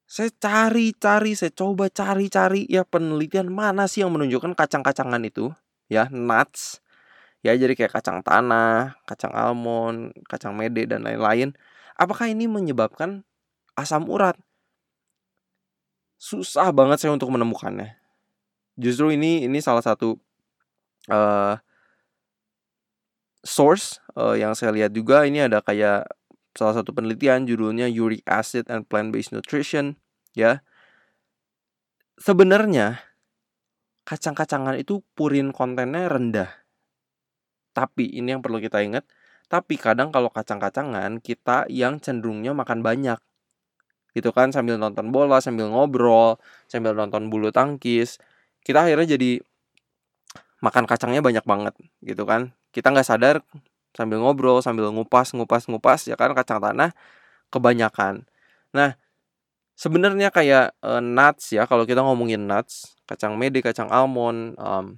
Saya 0.05 0.29
cari-cari 0.37 1.33
saya 1.33 1.49
coba 1.49 1.89
cari-cari 1.89 2.69
ya 2.69 2.85
penelitian 2.85 3.49
mana 3.49 3.89
sih 3.89 4.05
yang 4.05 4.13
menunjukkan 4.13 4.53
kacang-kacangan 4.53 5.25
itu 5.25 5.49
ya 5.89 6.05
nuts 6.13 6.84
ya 7.45 7.53
jadi 7.53 7.77
kayak 7.77 7.93
kacang 8.01 8.25
tanah 8.25 8.97
kacang 9.05 9.29
almond 9.37 10.17
kacang 10.25 10.57
mede 10.57 10.89
dan 10.89 11.05
lain-lain 11.05 11.53
apakah 11.93 12.25
ini 12.25 12.49
menyebabkan 12.49 13.21
asam 13.75 14.07
urat. 14.07 14.39
Susah 16.15 16.71
banget 16.71 17.03
saya 17.03 17.11
untuk 17.13 17.29
menemukannya. 17.29 17.99
Justru 18.79 19.15
ini 19.15 19.47
ini 19.47 19.59
salah 19.59 19.83
satu 19.83 20.19
uh, 21.11 21.55
source 23.43 23.99
uh, 24.15 24.35
yang 24.35 24.55
saya 24.55 24.75
lihat 24.75 24.91
juga 24.95 25.27
ini 25.27 25.43
ada 25.43 25.59
kayak 25.63 26.07
salah 26.55 26.75
satu 26.81 26.95
penelitian 26.95 27.43
judulnya 27.43 27.91
uric 27.91 28.23
acid 28.25 28.67
and 28.71 28.87
plant 28.87 29.11
based 29.11 29.35
nutrition 29.35 29.99
ya. 30.35 30.63
Sebenarnya 32.15 33.03
kacang-kacangan 34.07 34.79
itu 34.79 35.03
purin 35.19 35.51
kontennya 35.51 36.07
rendah. 36.07 36.64
Tapi 37.75 38.07
ini 38.15 38.31
yang 38.31 38.39
perlu 38.39 38.63
kita 38.63 38.79
ingat, 38.79 39.03
tapi 39.51 39.75
kadang 39.75 40.09
kalau 40.09 40.31
kacang-kacangan 40.31 41.19
kita 41.19 41.67
yang 41.67 41.99
cenderungnya 41.99 42.55
makan 42.55 42.79
banyak. 42.81 43.19
Gitu 44.15 44.31
kan 44.31 44.55
sambil 44.55 44.79
nonton 44.79 45.11
bola 45.11 45.43
sambil 45.43 45.67
ngobrol 45.67 46.39
sambil 46.71 46.95
nonton 46.95 47.27
bulu 47.27 47.51
tangkis 47.51 48.15
kita 48.63 48.87
akhirnya 48.87 49.19
jadi 49.19 49.43
makan 50.63 50.87
kacangnya 50.87 51.19
banyak 51.19 51.43
banget 51.43 51.75
gitu 52.01 52.23
kan. 52.23 52.55
Kita 52.71 52.95
nggak 52.95 53.05
sadar 53.05 53.43
sambil 53.91 54.23
ngobrol 54.23 54.63
sambil 54.63 54.87
ngupas 54.91 55.35
ngupas 55.35 55.67
ngupas 55.67 56.07
ya 56.07 56.15
kan 56.15 56.31
kacang 56.31 56.63
tanah 56.63 56.95
kebanyakan. 57.51 58.23
Nah 58.71 58.95
sebenarnya 59.75 60.31
kayak 60.31 60.73
uh, 60.79 61.03
nuts 61.03 61.51
ya 61.51 61.67
kalau 61.67 61.83
kita 61.83 61.99
ngomongin 61.99 62.47
nuts 62.47 62.95
kacang 63.05 63.35
mede 63.35 63.59
kacang 63.59 63.91
almond 63.91 64.55
um, 64.55 64.97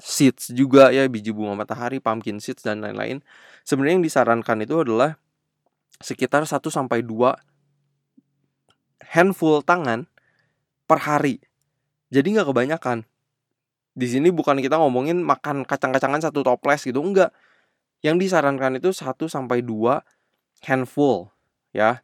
seeds 0.00 0.56
juga 0.56 0.88
ya 0.90 1.04
biji 1.06 1.30
bunga 1.30 1.54
matahari 1.60 2.00
pumpkin 2.00 2.40
seeds 2.40 2.64
dan 2.64 2.80
lain-lain 2.80 3.20
sebenarnya 3.68 4.00
yang 4.00 4.06
disarankan 4.06 4.58
itu 4.64 4.80
adalah 4.80 5.20
sekitar 6.00 6.48
1 6.48 6.56
sampai 6.72 7.04
2 7.04 7.36
handful 9.12 9.60
tangan 9.60 10.08
per 10.88 10.98
hari. 11.04 11.44
Jadi 12.10 12.34
nggak 12.34 12.48
kebanyakan. 12.48 13.06
Di 13.94 14.06
sini 14.08 14.32
bukan 14.32 14.58
kita 14.58 14.80
ngomongin 14.80 15.20
makan 15.20 15.68
kacang-kacangan 15.68 16.24
satu 16.24 16.40
toples 16.42 16.82
gitu, 16.82 16.98
enggak. 17.04 17.30
Yang 18.00 18.26
disarankan 18.26 18.80
itu 18.80 18.90
1 18.96 19.28
sampai 19.28 19.60
2 19.60 20.00
handful 20.64 21.28
ya. 21.76 22.00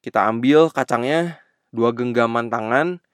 Kita 0.00 0.24
ambil 0.32 0.72
kacangnya 0.72 1.44
dua 1.68 1.92
genggaman 1.92 2.48
tangan 2.48 3.04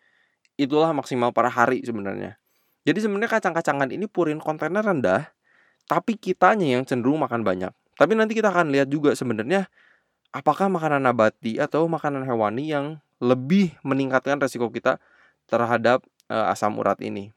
itulah 0.54 0.94
maksimal 0.94 1.34
per 1.34 1.50
hari 1.50 1.82
sebenarnya. 1.82 2.38
Jadi 2.86 3.02
sebenarnya 3.02 3.26
kacang-kacangan 3.26 3.90
ini 3.90 4.06
purin 4.06 4.38
kontennya 4.38 4.78
rendah, 4.78 5.26
tapi 5.90 6.14
kitanya 6.14 6.78
yang 6.78 6.86
cenderung 6.86 7.18
makan 7.18 7.42
banyak. 7.42 7.74
Tapi 7.98 8.12
nanti 8.14 8.38
kita 8.38 8.54
akan 8.54 8.70
lihat 8.70 8.86
juga 8.86 9.18
sebenarnya 9.18 9.66
apakah 10.30 10.70
makanan 10.70 11.02
nabati 11.02 11.58
atau 11.58 11.90
makanan 11.90 12.22
hewani 12.22 12.70
yang 12.70 13.02
lebih 13.18 13.74
meningkatkan 13.82 14.38
resiko 14.38 14.70
kita 14.70 15.02
terhadap 15.50 16.06
uh, 16.30 16.52
asam 16.52 16.78
urat 16.78 17.00
ini. 17.02 17.34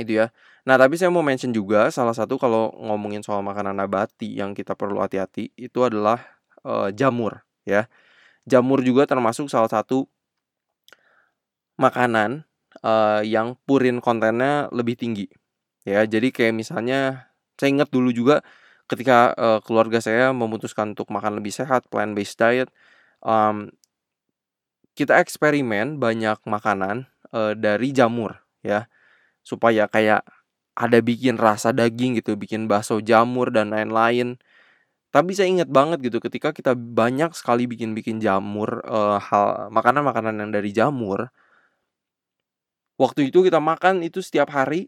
Itu 0.00 0.24
ya. 0.24 0.32
Nah, 0.62 0.78
tapi 0.78 0.94
saya 0.96 1.10
mau 1.10 1.26
mention 1.26 1.50
juga 1.50 1.90
salah 1.90 2.14
satu 2.14 2.38
kalau 2.38 2.70
ngomongin 2.78 3.20
soal 3.20 3.42
makanan 3.42 3.76
nabati 3.76 4.38
yang 4.38 4.54
kita 4.54 4.78
perlu 4.78 5.02
hati-hati 5.02 5.50
itu 5.58 5.78
adalah 5.82 6.22
uh, 6.62 6.88
jamur 6.94 7.42
ya. 7.66 7.90
Jamur 8.46 8.80
juga 8.80 9.04
termasuk 9.04 9.50
salah 9.50 9.70
satu 9.70 10.06
makanan 11.78 12.46
uh, 12.80 13.20
yang 13.20 13.60
purin 13.68 14.00
kontennya 14.00 14.72
lebih 14.72 14.96
tinggi. 14.96 15.28
Ya, 15.84 16.06
jadi 16.06 16.32
kayak 16.32 16.54
misalnya 16.56 17.28
saya 17.60 17.68
ingat 17.74 17.90
dulu 17.92 18.14
juga 18.14 18.40
ketika 18.88 19.36
uh, 19.36 19.60
keluarga 19.60 20.00
saya 20.00 20.32
memutuskan 20.32 20.96
untuk 20.96 21.12
makan 21.12 21.38
lebih 21.38 21.52
sehat, 21.52 21.86
plant 21.92 22.16
based 22.16 22.38
diet, 22.40 22.68
um, 23.24 23.70
kita 24.92 25.20
eksperimen 25.20 25.96
banyak 25.96 26.36
makanan 26.44 27.08
uh, 27.32 27.56
dari 27.56 27.90
jamur 27.96 28.36
ya 28.60 28.86
supaya 29.42 29.88
kayak 29.88 30.22
ada 30.76 30.98
bikin 31.00 31.36
rasa 31.36 31.72
daging 31.72 32.20
gitu 32.20 32.36
bikin 32.36 32.68
bakso 32.68 33.00
jamur 33.00 33.48
dan 33.52 33.72
lain-lain 33.72 34.40
tapi 35.12 35.36
saya 35.36 35.52
ingat 35.52 35.68
banget 35.68 36.00
gitu 36.08 36.24
ketika 36.24 36.56
kita 36.56 36.72
banyak 36.72 37.36
sekali 37.36 37.68
bikin-bikin 37.68 38.16
jamur 38.20 38.80
uh, 38.88 39.20
hal 39.20 39.68
makanan-makanan 39.68 40.40
yang 40.40 40.50
dari 40.52 40.70
jamur 40.72 41.28
waktu 43.02 43.34
itu 43.34 43.42
kita 43.42 43.58
makan 43.58 44.06
itu 44.06 44.22
setiap 44.22 44.54
hari 44.54 44.86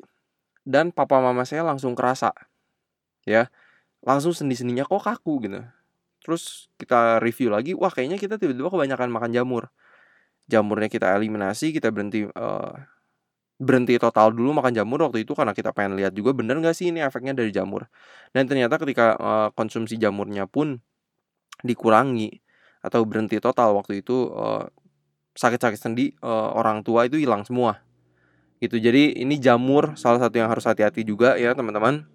dan 0.62 0.94
papa 0.94 1.18
mama 1.18 1.42
saya 1.42 1.66
langsung 1.66 1.98
kerasa 1.98 2.30
ya. 3.26 3.50
Langsung 4.04 4.36
sendi-sendinya 4.36 4.86
kok 4.86 5.02
kaku 5.02 5.48
gitu. 5.48 5.60
Terus 6.22 6.70
kita 6.78 7.18
review 7.18 7.50
lagi 7.50 7.74
wah 7.74 7.90
kayaknya 7.90 8.20
kita 8.20 8.38
tiba-tiba 8.38 8.70
kebanyakan 8.70 9.10
makan 9.10 9.30
jamur. 9.34 9.74
Jamurnya 10.46 10.92
kita 10.92 11.10
eliminasi 11.16 11.74
kita 11.74 11.90
berhenti 11.90 12.28
uh, 12.28 12.72
berhenti 13.56 13.96
total 13.96 14.30
dulu 14.30 14.52
makan 14.52 14.76
jamur 14.76 15.00
waktu 15.08 15.24
itu 15.24 15.32
karena 15.32 15.56
kita 15.56 15.72
pengen 15.72 15.96
lihat 15.96 16.12
juga 16.12 16.36
bener 16.36 16.60
nggak 16.60 16.76
sih 16.76 16.92
ini 16.92 17.00
efeknya 17.02 17.32
dari 17.34 17.50
jamur. 17.50 17.88
Dan 18.30 18.46
ternyata 18.46 18.76
ketika 18.76 19.16
uh, 19.16 19.48
konsumsi 19.56 19.96
jamurnya 19.96 20.44
pun 20.44 20.84
dikurangi 21.64 22.44
atau 22.84 23.00
berhenti 23.08 23.40
total 23.40 23.72
waktu 23.72 24.04
itu 24.04 24.28
uh, 24.28 24.68
sakit-sakit 25.32 25.80
sendi 25.80 26.12
uh, 26.20 26.52
orang 26.52 26.84
tua 26.84 27.08
itu 27.08 27.16
hilang 27.16 27.40
semua 27.48 27.80
gitu 28.64 28.80
jadi 28.80 29.12
ini 29.20 29.36
jamur 29.36 29.94
salah 30.00 30.18
satu 30.18 30.40
yang 30.40 30.48
harus 30.48 30.64
hati-hati 30.64 31.04
juga 31.04 31.36
ya 31.36 31.52
teman-teman 31.52 32.08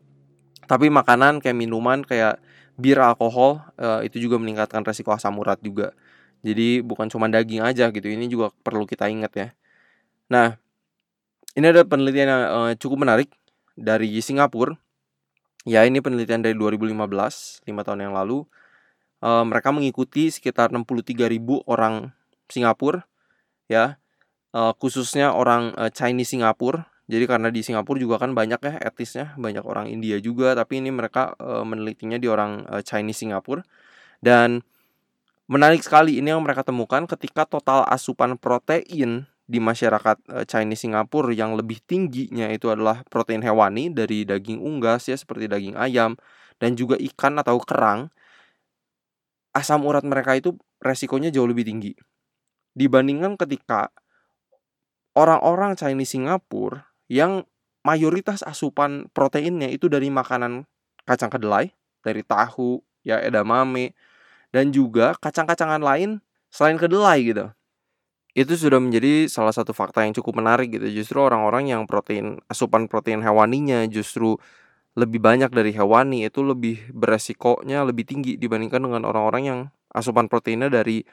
tapi 0.65 0.89
makanan 0.89 1.41
kayak 1.41 1.58
minuman 1.58 2.01
kayak 2.01 2.41
bir 2.79 2.98
alkohol 2.98 3.62
uh, 3.77 4.01
itu 4.01 4.18
juga 4.18 4.41
meningkatkan 4.41 4.82
resiko 4.82 5.13
asam 5.13 5.38
urat 5.38 5.62
juga 5.62 5.94
jadi 6.39 6.79
bukan 6.84 7.12
cuma 7.12 7.27
daging 7.27 7.63
aja 7.63 7.91
gitu. 7.91 8.08
Ini 8.08 8.32
juga 8.32 8.51
perlu 8.63 8.88
kita 8.88 9.12
ingat 9.12 9.32
ya. 9.36 9.48
Nah, 10.32 10.56
ini 11.58 11.65
ada 11.68 11.84
penelitian 11.84 12.29
yang 12.32 12.44
uh, 12.48 12.72
cukup 12.79 13.03
menarik 13.03 13.29
dari 13.75 14.08
Singapura. 14.24 14.79
Ya, 15.68 15.84
ini 15.84 16.00
penelitian 16.00 16.39
dari 16.39 16.56
2015, 16.56 17.68
5 17.68 17.68
tahun 17.68 18.00
yang 18.08 18.15
lalu. 18.15 18.48
Uh, 19.20 19.44
mereka 19.44 19.75
mengikuti 19.75 20.32
sekitar 20.32 20.72
63.000 20.72 21.68
orang 21.68 22.15
Singapura 22.48 23.03
ya. 23.68 24.00
Uh, 24.50 24.74
khususnya 24.74 25.29
orang 25.29 25.77
uh, 25.77 25.94
Chinese 25.94 26.34
Singapura. 26.34 26.89
Jadi 27.10 27.25
karena 27.25 27.50
di 27.50 27.62
Singapura 27.65 27.98
juga 27.98 28.22
kan 28.22 28.34
banyak 28.38 28.62
ya 28.62 28.74
etisnya, 28.82 29.34
banyak 29.38 29.65
orang 29.65 29.89
India 29.89 30.22
juga, 30.22 30.53
tapi 30.53 30.77
ini 30.82 30.94
mereka 30.94 31.34
uh, 31.41 31.65
menelitinya 31.65 32.22
di 32.22 32.29
orang 32.29 32.65
uh, 32.70 32.82
Chinese 32.82 33.22
Singapura. 33.22 33.65
Dan 34.22 34.62
Menarik 35.50 35.82
sekali 35.82 36.22
ini 36.22 36.29
yang 36.29 36.46
mereka 36.46 36.62
temukan 36.62 37.10
ketika 37.10 37.41
total 37.41 37.82
asupan 37.89 38.38
protein 38.38 39.25
di 39.50 39.58
masyarakat 39.58 40.46
Chinese 40.46 40.86
Singapura 40.86 41.34
yang 41.34 41.58
lebih 41.58 41.82
tingginya 41.89 42.53
itu 42.53 42.70
adalah 42.70 43.01
protein 43.10 43.41
hewani 43.41 43.89
dari 43.89 44.29
daging 44.29 44.62
unggas 44.62 45.10
ya 45.10 45.18
seperti 45.18 45.50
daging 45.50 45.74
ayam 45.74 46.22
dan 46.62 46.77
juga 46.77 47.01
ikan 47.01 47.41
atau 47.41 47.58
kerang. 47.65 48.13
Asam 49.50 49.89
urat 49.89 50.06
mereka 50.06 50.38
itu 50.38 50.53
resikonya 50.77 51.34
jauh 51.34 51.50
lebih 51.50 51.65
tinggi 51.65 51.98
dibandingkan 52.77 53.34
ketika 53.34 53.89
orang-orang 55.18 55.78
Chinese 55.78 56.18
Singapura 56.18 56.89
yang 57.10 57.46
mayoritas 57.82 58.46
asupan 58.46 59.08
proteinnya 59.16 59.72
itu 59.72 59.88
dari 59.88 60.12
makanan 60.12 60.68
kacang 61.08 61.32
kedelai, 61.32 61.74
dari 62.06 62.22
tahu, 62.22 62.84
ya 63.01 63.18
edamame, 63.24 63.98
dan 64.54 64.70
juga 64.70 65.18
kacang-kacangan 65.18 65.82
lain 65.82 66.22
selain 66.54 66.78
kedelai 66.78 67.20
gitu. 67.25 67.46
Itu 68.38 68.54
sudah 68.54 68.78
menjadi 68.78 69.25
salah 69.25 69.54
satu 69.54 69.74
fakta 69.74 70.06
yang 70.06 70.13
cukup 70.13 70.38
menarik 70.38 70.70
gitu. 70.70 70.86
Justru 70.89 71.18
orang-orang 71.18 71.74
yang 71.74 71.89
protein 71.89 72.38
asupan 72.46 72.86
protein 72.86 73.25
hewaninya 73.25 73.89
justru 73.89 74.38
lebih 74.98 75.22
banyak 75.22 75.50
dari 75.54 75.72
hewani 75.72 76.28
itu 76.28 76.44
lebih 76.44 76.92
beresikonya 76.92 77.88
lebih 77.88 78.04
tinggi 78.04 78.36
dibandingkan 78.36 78.84
dengan 78.84 79.08
orang-orang 79.08 79.44
yang 79.46 79.60
asupan 79.94 80.28
proteinnya 80.28 80.68
dari 80.70 81.08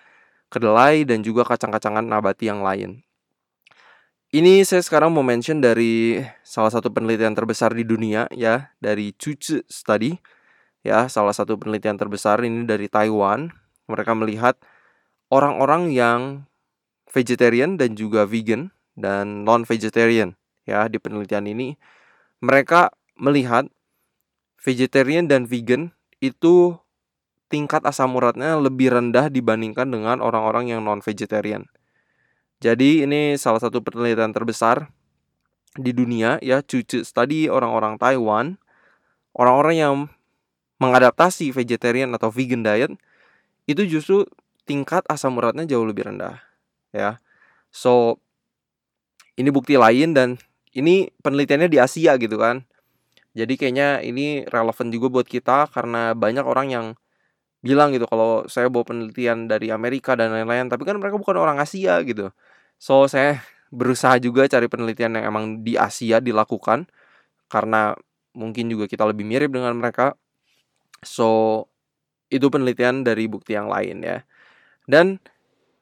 kedelai 0.53 1.07
dan 1.07 1.23
juga 1.23 1.47
kacang-kacangan 1.47 2.05
nabati 2.05 2.51
yang 2.51 2.61
lain. 2.61 3.06
Ini 4.37 4.69
saya 4.69 4.85
sekarang 4.85 5.17
mau 5.17 5.25
mention 5.25 5.65
dari 5.65 6.21
salah 6.45 6.69
satu 6.69 6.93
penelitian 6.93 7.33
terbesar 7.33 7.73
di 7.73 7.89
dunia 7.89 8.29
ya, 8.29 8.69
dari 8.85 9.17
Cucu 9.17 9.65
Study. 9.65 10.13
Ya, 10.85 11.09
salah 11.09 11.33
satu 11.33 11.57
penelitian 11.57 11.97
terbesar 11.97 12.45
ini 12.45 12.69
dari 12.69 12.85
Taiwan. 12.85 13.49
Mereka 13.89 14.13
melihat 14.13 14.61
orang-orang 15.33 15.89
yang 15.89 16.45
vegetarian 17.09 17.81
dan 17.81 17.97
juga 17.97 18.29
vegan 18.29 18.77
dan 18.93 19.49
non-vegetarian 19.49 20.37
ya 20.69 20.85
di 20.85 21.01
penelitian 21.01 21.49
ini 21.49 21.81
mereka 22.45 22.93
melihat 23.17 23.73
vegetarian 24.61 25.33
dan 25.33 25.49
vegan 25.49 25.97
itu 26.21 26.77
tingkat 27.49 27.89
asam 27.89 28.13
uratnya 28.13 28.61
lebih 28.61 28.93
rendah 28.93 29.33
dibandingkan 29.33 29.89
dengan 29.89 30.21
orang-orang 30.21 30.77
yang 30.77 30.85
non-vegetarian. 30.85 31.71
Jadi 32.61 33.05
ini 33.05 33.37
salah 33.37 33.61
satu 33.61 33.85
penelitian 33.85 34.33
terbesar 34.33 34.89
di 35.77 35.93
dunia 35.93 36.41
ya 36.41 36.65
cucu 36.65 37.05
study 37.05 37.53
orang-orang 37.53 38.01
Taiwan, 38.01 38.57
orang-orang 39.37 39.77
yang 39.77 39.95
mengadaptasi 40.81 41.53
vegetarian 41.53 42.13
atau 42.17 42.33
vegan 42.33 42.65
diet 42.65 42.93
itu 43.69 43.85
justru 43.85 44.25
tingkat 44.65 45.05
asam 45.09 45.37
uratnya 45.37 45.69
jauh 45.69 45.85
lebih 45.85 46.09
rendah 46.09 46.41
ya. 46.93 47.21
So 47.69 48.21
ini 49.37 49.53
bukti 49.53 49.77
lain 49.77 50.17
dan 50.17 50.41
ini 50.73 51.13
penelitiannya 51.21 51.69
di 51.69 51.79
Asia 51.81 52.17
gitu 52.17 52.41
kan. 52.41 52.65
Jadi 53.37 53.61
kayaknya 53.61 54.01
ini 54.01 54.49
relevan 54.49 54.89
juga 54.89 55.13
buat 55.13 55.29
kita 55.29 55.69
karena 55.69 56.17
banyak 56.17 56.45
orang 56.45 56.69
yang 56.73 56.87
bilang 57.67 57.91
gitu 57.91 58.07
kalau 58.07 58.47
saya 58.47 58.71
bawa 58.71 58.87
penelitian 58.87 59.51
dari 59.51 59.75
Amerika 59.75 60.15
dan 60.15 60.31
lain-lain 60.31 60.71
tapi 60.71 60.87
kan 60.87 60.97
mereka 61.03 61.19
bukan 61.19 61.37
orang 61.37 61.59
Asia 61.59 61.99
gitu. 62.07 62.31
So 62.79 63.11
saya 63.11 63.43
berusaha 63.75 64.17
juga 64.23 64.47
cari 64.47 64.71
penelitian 64.71 65.19
yang 65.19 65.35
emang 65.35 65.45
di 65.67 65.75
Asia 65.75 66.23
dilakukan 66.23 66.87
karena 67.51 67.99
mungkin 68.33 68.71
juga 68.71 68.87
kita 68.87 69.03
lebih 69.09 69.27
mirip 69.27 69.51
dengan 69.51 69.75
mereka. 69.75 70.15
So 71.03 71.67
itu 72.31 72.47
penelitian 72.47 73.03
dari 73.03 73.27
bukti 73.27 73.59
yang 73.59 73.67
lain 73.67 74.07
ya. 74.07 74.23
Dan 74.87 75.19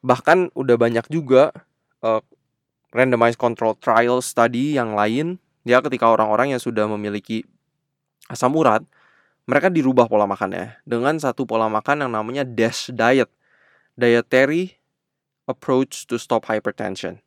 bahkan 0.01 0.49
udah 0.57 0.77
banyak 0.77 1.05
juga 1.13 1.53
uh, 2.05 2.21
randomized 2.93 3.41
control 3.41 3.77
trial 3.77 4.21
study 4.21 4.77
yang 4.77 4.93
lain 4.93 5.41
ya 5.65 5.81
ketika 5.81 6.09
orang-orang 6.13 6.53
yang 6.57 6.63
sudah 6.63 6.85
memiliki 6.85 7.45
asam 8.29 8.53
urat 8.57 8.85
mereka 9.45 9.69
dirubah 9.69 10.09
pola 10.09 10.25
makannya 10.25 10.81
dengan 10.89 11.21
satu 11.21 11.45
pola 11.45 11.69
makan 11.69 12.09
yang 12.09 12.13
namanya 12.13 12.45
DASH 12.45 12.93
diet. 12.93 13.29
Dietary 13.95 14.75
approach 15.47 16.09
to 16.11 16.19
stop 16.19 16.49
hypertension. 16.51 17.21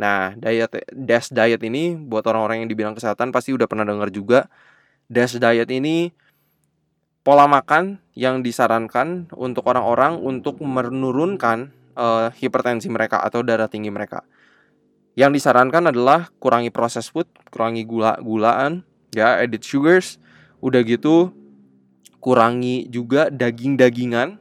Nah, 0.00 0.34
diet 0.34 0.72
DASH 0.90 1.30
diet 1.30 1.60
ini 1.62 1.94
buat 1.94 2.24
orang-orang 2.24 2.64
yang 2.64 2.68
di 2.70 2.76
bidang 2.78 2.96
kesehatan 2.96 3.30
pasti 3.30 3.52
udah 3.52 3.68
pernah 3.68 3.84
dengar 3.84 4.08
juga. 4.08 4.48
DASH 5.12 5.36
diet 5.38 5.68
ini 5.68 6.10
pola 7.22 7.44
makan 7.44 8.00
yang 8.16 8.40
disarankan 8.40 9.28
untuk 9.36 9.68
orang-orang 9.68 10.16
untuk 10.18 10.64
menurunkan 10.64 11.70
uh, 11.94 12.32
hipertensi 12.32 12.88
mereka 12.88 13.20
atau 13.20 13.44
darah 13.44 13.68
tinggi 13.68 13.92
mereka. 13.92 14.24
Yang 15.18 15.42
disarankan 15.42 15.90
adalah 15.90 16.30
kurangi 16.38 16.70
proses 16.70 17.10
food, 17.10 17.26
kurangi 17.50 17.82
gula-gulaan, 17.82 18.86
ya, 19.10 19.42
edit 19.42 19.66
sugars. 19.66 20.16
Udah 20.62 20.82
gitu 20.82 21.34
kurangi 22.18 22.90
juga 22.90 23.30
daging-dagingan, 23.30 24.38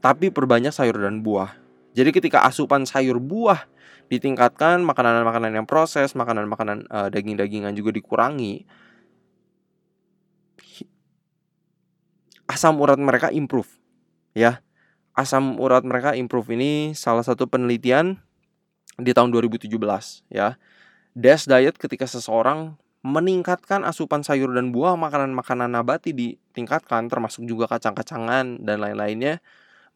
tapi 0.00 0.32
perbanyak 0.32 0.72
sayur 0.72 0.96
dan 0.98 1.20
buah. 1.20 1.54
Jadi 1.92 2.10
ketika 2.10 2.44
asupan 2.48 2.88
sayur 2.88 3.20
buah 3.20 3.68
ditingkatkan, 4.08 4.80
makanan-makanan 4.84 5.52
yang 5.52 5.66
proses, 5.68 6.16
makanan-makanan 6.16 6.88
uh, 6.88 7.08
daging-dagingan 7.12 7.76
juga 7.76 7.92
dikurangi, 7.92 8.64
asam 12.52 12.76
urat 12.80 13.00
mereka 13.00 13.32
improve. 13.32 13.68
Ya. 14.36 14.60
Asam 15.12 15.60
urat 15.60 15.84
mereka 15.84 16.16
improve 16.16 16.56
ini 16.56 16.96
salah 16.96 17.20
satu 17.20 17.44
penelitian 17.44 18.20
di 18.96 19.12
tahun 19.12 19.32
2017 19.32 19.68
ya. 20.32 20.56
DASH 21.12 21.44
diet 21.44 21.76
ketika 21.76 22.08
seseorang 22.08 22.80
meningkatkan 23.02 23.82
asupan 23.82 24.22
sayur 24.22 24.54
dan 24.54 24.70
buah, 24.70 24.94
makanan-makanan 24.94 25.74
nabati 25.74 26.14
ditingkatkan, 26.14 27.10
termasuk 27.10 27.42
juga 27.50 27.66
kacang-kacangan 27.66 28.62
dan 28.62 28.76
lain-lainnya, 28.78 29.42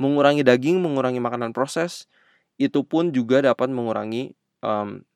mengurangi 0.03 0.43
daging, 0.43 0.83
mengurangi 0.83 1.23
makanan 1.23 1.55
proses, 1.55 2.11
itu 2.59 2.83
pun 2.83 3.15
juga 3.15 3.47
dapat 3.47 3.71
mengurangi 3.71 4.35
um, 4.67 5.07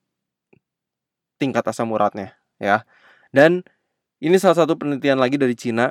tingkat 1.43 1.67
asam 1.67 1.91
uratnya, 1.91 2.39
ya. 2.63 2.87
Dan 3.35 3.67
ini 4.23 4.39
salah 4.39 4.63
satu 4.63 4.79
penelitian 4.79 5.19
lagi 5.19 5.35
dari 5.35 5.59
Cina. 5.59 5.91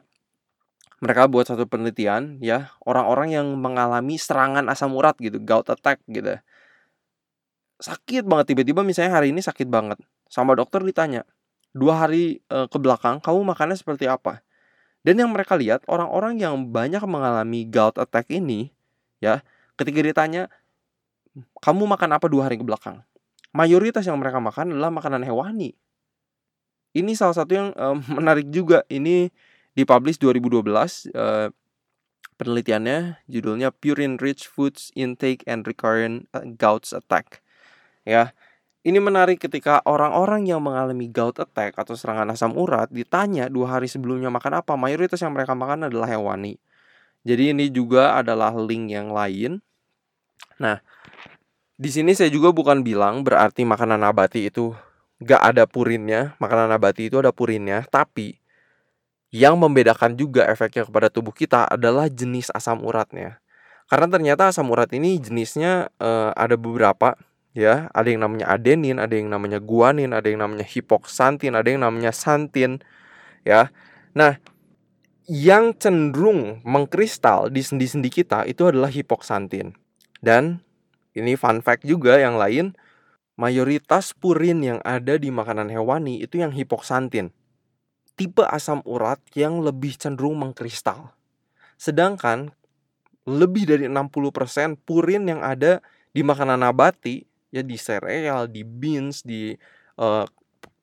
Mereka 0.99 1.31
buat 1.31 1.47
satu 1.47 1.63
penelitian, 1.63 2.43
ya, 2.43 2.75
orang-orang 2.83 3.31
yang 3.31 3.47
mengalami 3.55 4.19
serangan 4.19 4.67
asam 4.67 4.91
urat 4.95 5.15
gitu, 5.19 5.39
gout 5.39 5.67
attack 5.71 6.03
gitu. 6.07 6.39
Sakit 7.79 8.27
banget 8.27 8.51
tiba-tiba 8.51 8.83
misalnya 8.83 9.15
hari 9.15 9.31
ini 9.31 9.39
sakit 9.39 9.67
banget. 9.71 9.99
Sama 10.27 10.59
dokter 10.59 10.83
ditanya, 10.83 11.23
dua 11.75 12.05
hari 12.05 12.41
uh, 12.49 12.65
ke 12.65 12.77
belakang 12.81 13.21
kamu 13.21 13.45
makannya 13.45 13.77
seperti 13.77 14.09
apa. 14.09 14.41
Dan 14.99 15.15
yang 15.15 15.31
mereka 15.31 15.55
lihat 15.55 15.87
orang-orang 15.87 16.35
yang 16.41 16.59
banyak 16.69 16.99
mengalami 17.07 17.63
gout 17.63 17.95
attack 17.95 18.27
ini 18.27 18.75
ya, 19.23 19.39
ketika 19.79 20.03
ditanya 20.03 20.51
kamu 21.63 21.87
makan 21.87 22.19
apa 22.19 22.27
dua 22.27 22.51
hari 22.51 22.59
ke 22.59 22.65
belakang? 22.67 22.99
Mayoritas 23.55 24.05
yang 24.05 24.19
mereka 24.19 24.37
makan 24.43 24.75
adalah 24.75 24.91
makanan 24.91 25.23
hewani. 25.25 25.73
Ini 26.93 27.11
salah 27.15 27.37
satu 27.37 27.51
yang 27.53 27.67
uh, 27.77 27.97
menarik 28.17 28.49
juga. 28.51 28.83
Ini 28.91 29.31
dipublish 29.77 30.19
2012 30.19 30.65
uh, 31.15 31.47
penelitiannya 32.39 33.23
judulnya 33.27 33.69
Purine 33.75 34.15
Rich 34.19 34.47
Foods 34.47 34.95
Intake 34.95 35.43
and 35.47 35.67
Recurrent 35.67 36.27
Gout 36.55 36.87
Attack. 36.91 37.43
Ya, 38.07 38.31
ini 38.79 38.99
menarik 39.03 39.43
ketika 39.43 39.83
orang-orang 39.83 40.47
yang 40.47 40.63
mengalami 40.63 41.11
gout 41.11 41.35
attack 41.43 41.75
atau 41.75 41.99
serangan 41.99 42.31
asam 42.31 42.55
urat 42.55 42.87
ditanya 42.87 43.51
dua 43.51 43.75
hari 43.75 43.91
sebelumnya 43.91 44.31
makan 44.31 44.63
apa, 44.63 44.79
mayoritas 44.79 45.19
yang 45.19 45.35
mereka 45.35 45.51
makan 45.51 45.91
adalah 45.91 46.07
hewani. 46.07 46.55
Jadi 47.27 47.51
ini 47.51 47.67
juga 47.67 48.15
adalah 48.15 48.55
link 48.55 48.95
yang 48.95 49.11
lain. 49.11 49.59
Nah, 50.63 50.79
di 51.75 51.89
sini 51.91 52.15
saya 52.15 52.31
juga 52.31 52.55
bukan 52.55 52.79
bilang 52.79 53.27
berarti 53.27 53.67
makanan 53.67 53.99
nabati 53.99 54.47
itu 54.47 54.71
gak 55.19 55.51
ada 55.51 55.67
purinnya, 55.67 56.39
makanan 56.39 56.71
nabati 56.71 57.11
itu 57.11 57.19
ada 57.19 57.35
purinnya, 57.35 57.83
tapi 57.91 58.39
yang 59.29 59.59
membedakan 59.59 60.15
juga 60.15 60.47
efeknya 60.47 60.87
kepada 60.87 61.11
tubuh 61.11 61.35
kita 61.35 61.67
adalah 61.67 62.07
jenis 62.07 62.49
asam 62.55 62.81
uratnya. 62.81 63.43
Karena 63.91 64.07
ternyata 64.07 64.49
asam 64.49 64.71
urat 64.71 64.89
ini 64.95 65.19
jenisnya 65.19 65.91
uh, 65.99 66.31
ada 66.33 66.55
beberapa 66.55 67.19
ya 67.57 67.89
ada 67.93 68.07
yang 68.07 68.21
namanya 68.25 68.45
adenin 68.53 69.01
ada 69.01 69.17
yang 69.17 69.29
namanya 69.33 69.57
guanin 69.57 70.13
ada 70.13 70.29
yang 70.29 70.45
namanya 70.45 70.65
hipoksantin 70.65 71.57
ada 71.57 71.67
yang 71.69 71.81
namanya 71.81 72.13
santin 72.13 72.81
ya. 73.45 73.73
Nah 74.13 74.37
yang 75.29 75.77
cenderung 75.77 76.65
mengkristal 76.65 77.53
di 77.53 77.61
sendi-sendi 77.61 78.09
kita 78.09 78.49
itu 78.49 78.65
adalah 78.65 78.89
hipoksantin. 78.89 79.77
Dan 80.19 80.65
ini 81.13 81.37
fun 81.37 81.61
fact 81.61 81.85
juga 81.85 82.17
yang 82.17 82.37
lain 82.37 82.73
mayoritas 83.39 84.11
purin 84.17 84.59
yang 84.65 84.79
ada 84.81 85.15
di 85.15 85.29
makanan 85.31 85.69
hewani 85.69 86.19
itu 86.19 86.41
yang 86.41 86.51
hipoksantin. 86.51 87.31
Tipe 88.19 88.43
asam 88.43 88.83
urat 88.83 89.21
yang 89.31 89.63
lebih 89.63 89.95
cenderung 89.95 90.35
mengkristal. 90.43 91.15
Sedangkan 91.79 92.51
lebih 93.23 93.69
dari 93.69 93.85
60% 93.87 94.75
purin 94.83 95.29
yang 95.29 95.39
ada 95.39 95.79
di 96.11 96.25
makanan 96.25 96.65
nabati 96.65 97.29
ya 97.49 97.61
di 97.65 97.77
sereal, 97.77 98.49
di 98.49 98.61
beans, 98.65 99.25
di 99.25 99.53
uh, 99.97 100.25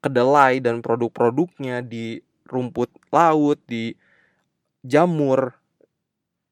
kedelai 0.03 0.63
dan 0.63 0.83
produk-produknya, 0.83 1.83
di 1.83 2.23
rumput 2.47 2.91
laut, 3.11 3.59
di 3.67 3.95
jamur 4.87 5.59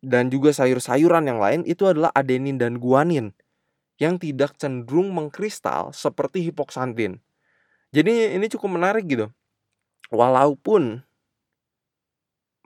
dan 0.05 0.29
juga 0.29 0.53
sayur-sayuran 0.53 1.25
yang 1.31 1.41
lain 1.41 1.61
itu 1.65 1.89
adalah 1.89 2.13
adenin 2.13 2.61
dan 2.61 2.77
guanin 2.77 3.33
yang 3.97 4.19
tidak 4.19 4.59
cenderung 4.59 5.15
mengkristal 5.15 5.95
seperti 5.95 6.45
hipoksantin. 6.51 7.23
Jadi 7.95 8.35
ini 8.35 8.47
cukup 8.51 8.75
menarik 8.75 9.07
gitu. 9.07 9.31
Walaupun 10.11 11.07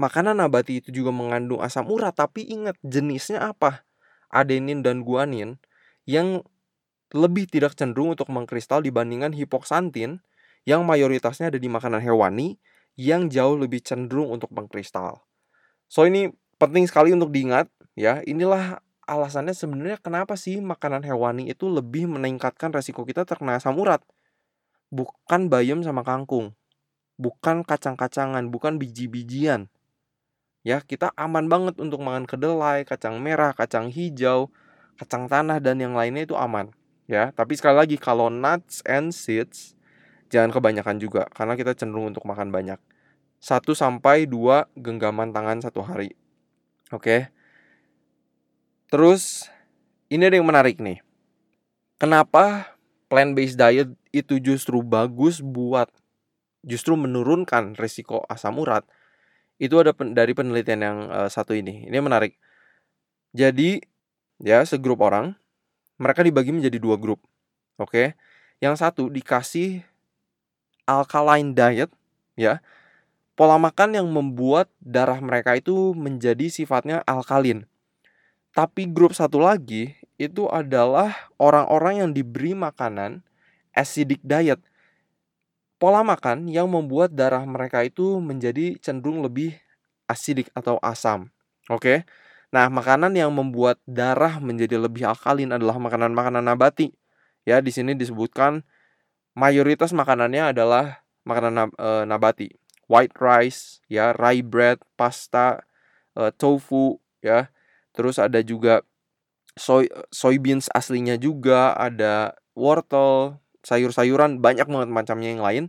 makanan 0.00 0.40
nabati 0.40 0.80
itu 0.80 0.88
juga 0.90 1.12
mengandung 1.12 1.61
asam 1.61 1.84
urat, 1.87 2.16
tapi 2.16 2.48
ingat 2.48 2.80
jenisnya 2.80 3.52
apa? 3.52 3.84
Adenin 4.32 4.80
dan 4.80 5.04
guanin 5.04 5.61
yang 6.08 6.42
lebih 7.16 7.49
tidak 7.49 7.73
cenderung 7.73 8.12
untuk 8.12 8.29
mengkristal 8.29 8.85
dibandingkan 8.85 9.33
hipoksantin 9.33 10.21
yang 10.68 10.85
mayoritasnya 10.85 11.49
ada 11.49 11.57
di 11.57 11.68
makanan 11.71 12.05
hewani 12.05 12.61
yang 12.99 13.33
jauh 13.33 13.57
lebih 13.57 13.81
cenderung 13.81 14.29
untuk 14.29 14.53
mengkristal. 14.53 15.25
So 15.88 16.05
ini 16.05 16.35
penting 16.61 16.85
sekali 16.85 17.14
untuk 17.16 17.33
diingat 17.33 17.71
ya. 17.97 18.21
Inilah 18.27 18.85
alasannya 19.09 19.57
sebenarnya 19.57 19.97
kenapa 20.03 20.37
sih 20.37 20.61
makanan 20.61 21.07
hewani 21.07 21.49
itu 21.49 21.71
lebih 21.73 22.11
meningkatkan 22.11 22.68
resiko 22.75 23.09
kita 23.09 23.25
terkena 23.25 23.57
asam 23.57 23.81
urat. 23.81 24.05
Bukan 24.92 25.49
bayam 25.49 25.81
sama 25.81 26.05
kangkung. 26.05 26.53
Bukan 27.18 27.66
kacang-kacangan, 27.66 28.47
bukan 28.53 28.79
biji-bijian. 28.79 29.66
Ya, 30.62 30.85
kita 30.85 31.11
aman 31.18 31.49
banget 31.51 31.81
untuk 31.81 31.99
makan 32.05 32.29
kedelai, 32.29 32.85
kacang 32.85 33.18
merah, 33.18 33.57
kacang 33.57 33.90
hijau, 33.90 34.53
kacang 35.01 35.27
tanah 35.27 35.59
dan 35.59 35.83
yang 35.83 35.99
lainnya 35.99 36.29
itu 36.29 36.37
aman. 36.38 36.71
Ya, 37.09 37.33
tapi 37.33 37.57
sekali 37.57 37.81
lagi 37.81 37.97
kalau 37.97 38.29
nuts 38.29 38.85
and 38.85 39.16
seeds 39.16 39.73
jangan 40.29 40.53
kebanyakan 40.53 41.01
juga 41.01 41.25
karena 41.33 41.57
kita 41.57 41.73
cenderung 41.73 42.12
untuk 42.12 42.29
makan 42.29 42.53
banyak. 42.53 42.77
1 43.40 43.64
sampai 43.73 44.29
2 44.29 44.68
genggaman 44.77 45.33
tangan 45.33 45.64
satu 45.64 45.81
hari. 45.81 46.12
Oke. 46.92 47.33
Terus 48.92 49.49
ini 50.12 50.29
ada 50.29 50.37
yang 50.37 50.44
menarik 50.44 50.77
nih. 50.85 51.01
Kenapa 51.97 52.77
plant 53.09 53.33
based 53.33 53.57
diet 53.57 53.88
itu 54.12 54.37
justru 54.37 54.85
bagus 54.85 55.40
buat 55.40 55.88
justru 56.61 56.92
menurunkan 56.92 57.73
risiko 57.81 58.21
asam 58.29 58.61
urat? 58.61 58.85
Itu 59.57 59.81
ada 59.81 59.97
pen, 59.97 60.12
dari 60.12 60.37
penelitian 60.37 60.81
yang 60.85 60.99
uh, 61.09 61.31
satu 61.33 61.57
ini. 61.57 61.88
Ini 61.88 61.99
menarik. 62.05 62.37
Jadi 63.33 63.81
ya 64.44 64.61
segrup 64.68 65.01
orang 65.01 65.37
mereka 65.98 66.24
dibagi 66.24 66.54
menjadi 66.54 66.78
dua 66.78 66.96
grup. 66.96 67.20
Oke. 67.76 68.14
Yang 68.58 68.82
satu 68.82 69.06
dikasih 69.12 69.87
alkaline 70.88 71.52
diet 71.52 71.92
ya 72.34 72.64
pola 73.38 73.54
makan 73.54 73.94
yang 73.94 74.08
membuat 74.11 74.66
darah 74.82 75.22
mereka 75.22 75.54
itu 75.54 75.94
menjadi 75.94 76.50
sifatnya 76.50 77.06
alkalin. 77.06 77.68
Tapi 78.50 78.90
grup 78.90 79.14
satu 79.14 79.38
lagi 79.38 79.94
itu 80.18 80.50
adalah 80.50 81.30
orang-orang 81.38 82.02
yang 82.02 82.11
diberi 82.11 82.58
makanan 82.58 83.22
acidic 83.70 84.18
diet. 84.26 84.58
Pola 85.78 86.02
makan 86.02 86.50
yang 86.50 86.66
membuat 86.66 87.14
darah 87.14 87.46
mereka 87.46 87.87
itu 87.87 88.18
menjadi 88.18 88.74
cenderung 88.82 89.22
lebih 89.22 89.54
asidik 90.11 90.50
atau 90.58 90.82
asam. 90.82 91.30
Oke. 91.70 92.02
Nah, 92.48 92.72
makanan 92.72 93.12
yang 93.12 93.28
membuat 93.34 93.76
darah 93.84 94.40
menjadi 94.40 94.80
lebih 94.80 95.04
alkalin 95.04 95.52
adalah 95.52 95.76
makanan-makanan 95.76 96.44
nabati. 96.44 96.96
Ya, 97.44 97.61
di 97.61 97.72
sini 97.72 97.92
disebutkan 97.92 98.64
mayoritas 99.37 99.92
makanannya 99.92 100.56
adalah 100.56 101.04
makanan 101.28 101.72
eh, 101.76 102.04
nabati 102.08 102.56
white 102.88 103.14
rice, 103.20 103.84
ya, 103.87 104.16
rye 104.16 104.40
bread, 104.40 104.80
pasta, 104.96 105.62
uh, 106.16 106.32
tofu, 106.34 106.98
ya. 107.20 107.52
Terus 107.92 108.16
ada 108.16 108.40
juga 108.40 108.82
soy 109.54 109.87
soybeans 110.11 110.72
aslinya 110.72 111.20
juga, 111.20 111.76
ada 111.76 112.34
wortel, 112.56 113.38
sayur-sayuran 113.62 114.40
banyak 114.40 114.66
banget 114.66 114.90
macamnya 114.90 115.30
yang 115.37 115.44
lain. 115.44 115.64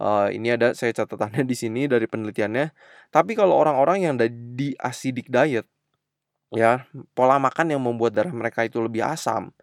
Uh, 0.00 0.32
ini 0.32 0.56
ada 0.56 0.72
saya 0.72 0.96
catatannya 0.96 1.44
di 1.44 1.52
sini 1.58 1.84
dari 1.84 2.08
penelitiannya. 2.08 2.72
Tapi 3.12 3.36
kalau 3.36 3.58
orang-orang 3.58 4.06
yang 4.06 4.14
di 4.56 4.72
acidic 4.80 5.28
diet, 5.28 5.68
ya 6.54 6.84
pola 7.14 7.38
makan 7.38 7.74
yang 7.74 7.82
membuat 7.82 8.14
darah 8.14 8.34
mereka 8.34 8.66
itu 8.66 8.82
lebih 8.82 9.06
asam, 9.06 9.54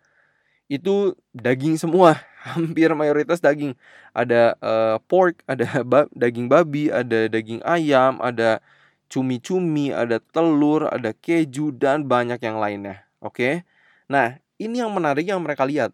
itu 0.67 1.15
daging 1.31 1.79
semua 1.79 2.19
hampir 2.47 2.91
mayoritas 2.95 3.39
daging. 3.39 3.75
Ada 4.15 4.55
uh, 4.59 4.97
pork 5.07 5.43
ada 5.47 5.67
ba 5.91 6.07
daging 6.15 6.47
babi 6.51 6.91
ada 6.91 7.27
daging 7.31 7.63
ayam 7.63 8.19
ada 8.23 8.59
cumi-cumi 9.07 9.95
ada 9.95 10.19
telur 10.19 10.91
ada 10.91 11.15
keju 11.15 11.71
dan 11.71 12.07
banyak 12.07 12.39
yang 12.43 12.59
lainnya 12.59 13.07
oke? 13.23 13.63
Nah 14.11 14.39
ini 14.57 14.81
yang 14.81 14.91
menarik 14.91 15.27
yang 15.27 15.39
mereka 15.43 15.63
lihat. 15.63 15.93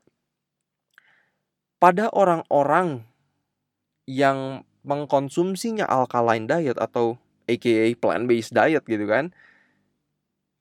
Pada 1.83 2.07
orang-orang 2.15 3.03
yang 4.07 4.63
mengkonsumsinya 4.87 5.83
alkaline 5.87 6.47
diet 6.47 6.79
atau 6.79 7.19
aka 7.47 7.91
plant 7.99 8.23
based 8.27 8.55
diet 8.55 8.83
gitu 8.87 9.03
kan 9.07 9.35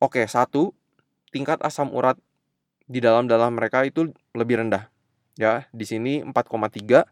oke 0.02 0.26
satu 0.26 0.74
tingkat 1.30 1.62
asam 1.62 1.94
urat 1.94 2.18
di 2.90 2.98
dalam 2.98 3.30
dalam 3.30 3.54
mereka 3.54 3.86
itu 3.86 4.10
lebih 4.34 4.60
rendah. 4.60 4.90
Ya, 5.40 5.64
di 5.72 5.88
sini 5.88 6.20
4,3, 6.20 7.08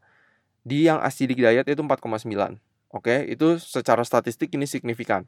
di 0.60 0.84
yang 0.84 1.00
acidic 1.00 1.40
diet 1.40 1.64
itu 1.64 1.80
4,9. 1.80 2.60
Oke, 2.92 3.24
itu 3.24 3.56
secara 3.56 4.04
statistik 4.04 4.52
ini 4.52 4.68
signifikan. 4.68 5.24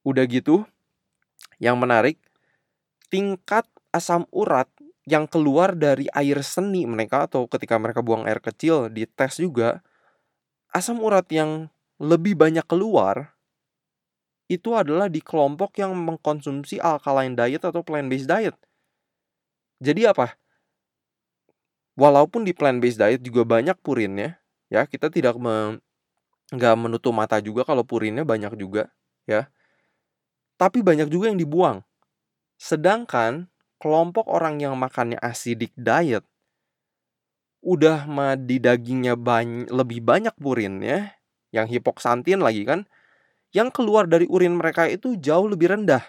Udah 0.00 0.24
gitu, 0.24 0.64
yang 1.60 1.76
menarik, 1.76 2.16
tingkat 3.12 3.68
asam 3.92 4.24
urat 4.32 4.70
yang 5.04 5.28
keluar 5.28 5.76
dari 5.76 6.08
air 6.16 6.40
seni 6.40 6.88
mereka 6.88 7.28
atau 7.28 7.44
ketika 7.44 7.76
mereka 7.76 8.00
buang 8.00 8.24
air 8.24 8.40
kecil 8.40 8.88
di 8.88 9.04
tes 9.04 9.36
juga, 9.36 9.84
asam 10.72 10.96
urat 11.04 11.28
yang 11.28 11.68
lebih 12.00 12.40
banyak 12.40 12.64
keluar 12.64 13.35
itu 14.46 14.74
adalah 14.78 15.10
di 15.10 15.18
kelompok 15.18 15.74
yang 15.82 15.94
mengkonsumsi 15.94 16.78
alkaline 16.78 17.34
diet 17.34 17.62
atau 17.66 17.82
plant 17.82 18.06
based 18.06 18.30
diet. 18.30 18.54
Jadi 19.82 20.06
apa? 20.06 20.38
Walaupun 21.98 22.46
di 22.46 22.54
plant 22.54 22.78
based 22.78 23.02
diet 23.02 23.20
juga 23.24 23.42
banyak 23.42 23.74
purinnya, 23.82 24.38
ya 24.70 24.86
kita 24.86 25.10
tidak 25.10 25.34
me, 25.40 25.82
nggak 26.54 26.74
menutup 26.78 27.10
mata 27.10 27.42
juga 27.42 27.66
kalau 27.66 27.82
purinnya 27.82 28.22
banyak 28.22 28.54
juga, 28.54 28.92
ya. 29.26 29.50
Tapi 30.56 30.80
banyak 30.80 31.10
juga 31.10 31.28
yang 31.32 31.40
dibuang. 31.40 31.82
Sedangkan 32.56 33.50
kelompok 33.82 34.30
orang 34.30 34.62
yang 34.62 34.78
makannya 34.78 35.20
acidic 35.20 35.74
diet 35.76 36.24
udah 37.66 38.06
di 38.38 38.62
dagingnya 38.62 39.18
banyak, 39.18 39.68
lebih 39.74 39.98
banyak 39.98 40.32
purinnya, 40.38 41.18
yang 41.50 41.66
hipoksantin 41.66 42.38
lagi 42.38 42.62
kan, 42.62 42.86
yang 43.54 43.70
keluar 43.70 44.06
dari 44.10 44.26
urin 44.26 44.58
mereka 44.58 44.88
itu 44.90 45.14
jauh 45.18 45.46
lebih 45.46 45.74
rendah 45.74 46.02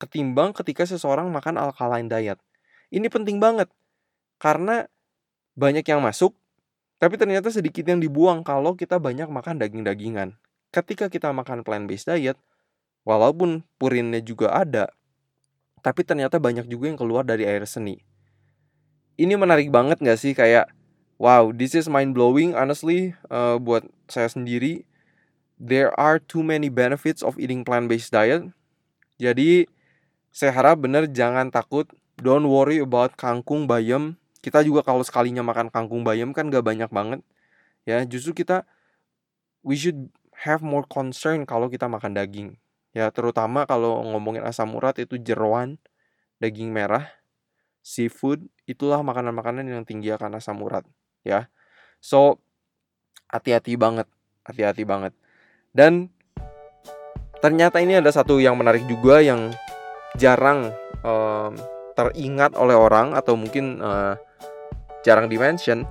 ketimbang 0.00 0.56
ketika 0.56 0.88
seseorang 0.88 1.28
makan 1.28 1.60
alkaline 1.60 2.08
diet. 2.08 2.40
Ini 2.88 3.06
penting 3.12 3.36
banget 3.36 3.68
karena 4.40 4.88
banyak 5.52 5.84
yang 5.84 6.00
masuk 6.00 6.32
tapi 7.00 7.16
ternyata 7.16 7.48
sedikit 7.48 7.88
yang 7.88 7.96
dibuang 7.96 8.44
kalau 8.44 8.76
kita 8.76 9.00
banyak 9.00 9.24
makan 9.32 9.56
daging-dagingan. 9.56 10.36
Ketika 10.68 11.08
kita 11.08 11.32
makan 11.32 11.64
plant-based 11.64 12.12
diet, 12.12 12.36
walaupun 13.08 13.64
purinnya 13.80 14.20
juga 14.20 14.52
ada, 14.52 14.92
tapi 15.80 16.04
ternyata 16.04 16.36
banyak 16.36 16.68
juga 16.68 16.92
yang 16.92 17.00
keluar 17.00 17.24
dari 17.24 17.48
air 17.48 17.64
seni. 17.64 18.04
Ini 19.16 19.32
menarik 19.40 19.72
banget 19.72 19.96
gak 20.04 20.20
sih 20.20 20.36
kayak, 20.36 20.68
wow, 21.16 21.48
this 21.56 21.72
is 21.72 21.88
mind 21.88 22.12
blowing 22.12 22.52
honestly 22.52 23.16
uh, 23.32 23.56
buat 23.56 23.88
saya 24.12 24.28
sendiri. 24.28 24.84
There 25.60 25.92
are 26.00 26.16
too 26.16 26.40
many 26.40 26.72
benefits 26.72 27.20
of 27.20 27.36
eating 27.36 27.68
plant-based 27.68 28.16
diet. 28.16 28.48
Jadi 29.20 29.68
saya 30.32 30.56
harap 30.56 30.80
bener 30.80 31.04
jangan 31.12 31.52
takut. 31.52 31.84
Don't 32.16 32.48
worry 32.48 32.80
about 32.80 33.12
kangkung 33.20 33.68
bayam. 33.68 34.16
Kita 34.40 34.64
juga 34.64 34.80
kalau 34.80 35.04
sekalinya 35.04 35.44
makan 35.44 35.68
kangkung 35.68 36.00
bayam 36.00 36.32
kan 36.32 36.48
gak 36.48 36.64
banyak 36.64 36.88
banget. 36.88 37.20
Ya, 37.84 38.00
justru 38.08 38.32
kita 38.32 38.64
we 39.60 39.76
should 39.76 40.08
have 40.32 40.64
more 40.64 40.84
concern 40.88 41.44
kalau 41.44 41.68
kita 41.68 41.84
makan 41.88 42.16
daging. 42.16 42.56
Ya, 42.96 43.12
terutama 43.12 43.68
kalau 43.68 44.02
ngomongin 44.02 44.42
asam 44.42 44.72
urat 44.74 44.96
itu 44.98 45.20
jeroan, 45.20 45.78
daging 46.42 46.72
merah, 46.74 47.06
seafood, 47.84 48.48
itulah 48.66 48.98
makanan-makanan 49.04 49.68
yang 49.68 49.84
tinggi 49.86 50.10
akan 50.10 50.40
asam 50.40 50.58
urat, 50.64 50.82
ya. 51.22 51.46
So, 52.02 52.42
hati-hati 53.30 53.78
banget, 53.78 54.08
hati-hati 54.42 54.82
banget. 54.88 55.14
Dan 55.70 56.10
ternyata 57.38 57.78
ini 57.80 57.98
ada 57.98 58.10
satu 58.10 58.42
yang 58.42 58.58
menarik 58.58 58.84
juga 58.90 59.22
yang 59.22 59.54
jarang 60.18 60.74
um, 61.06 61.54
teringat 61.94 62.58
oleh 62.58 62.74
orang 62.74 63.14
atau 63.14 63.38
mungkin 63.38 63.78
uh, 63.80 64.18
jarang 65.06 65.30
dimention 65.30 65.86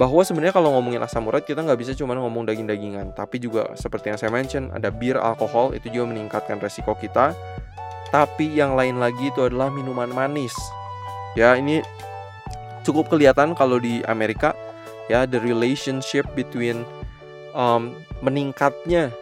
bahwa 0.00 0.24
sebenarnya 0.24 0.56
kalau 0.56 0.72
ngomongin 0.72 1.04
asam 1.04 1.28
urat 1.28 1.44
kita 1.44 1.60
nggak 1.60 1.76
bisa 1.76 1.92
cuma 1.92 2.16
ngomong 2.16 2.48
daging-dagingan. 2.48 3.12
Tapi 3.12 3.36
juga 3.36 3.68
seperti 3.76 4.08
yang 4.12 4.18
saya 4.18 4.32
mention 4.32 4.72
ada 4.72 4.88
bir 4.88 5.20
alkohol 5.20 5.76
itu 5.76 5.92
juga 5.92 6.16
meningkatkan 6.16 6.56
resiko 6.62 6.96
kita. 6.96 7.36
Tapi 8.08 8.56
yang 8.56 8.76
lain 8.76 9.00
lagi 9.00 9.28
itu 9.28 9.44
adalah 9.44 9.68
minuman 9.68 10.08
manis. 10.08 10.52
Ya 11.36 11.56
ini 11.56 11.84
cukup 12.84 13.12
kelihatan 13.12 13.52
kalau 13.52 13.80
di 13.80 14.04
Amerika 14.08 14.56
ya 15.08 15.28
the 15.28 15.40
relationship 15.40 16.24
between 16.32 16.84
um, 17.52 17.96
meningkatnya 18.20 19.12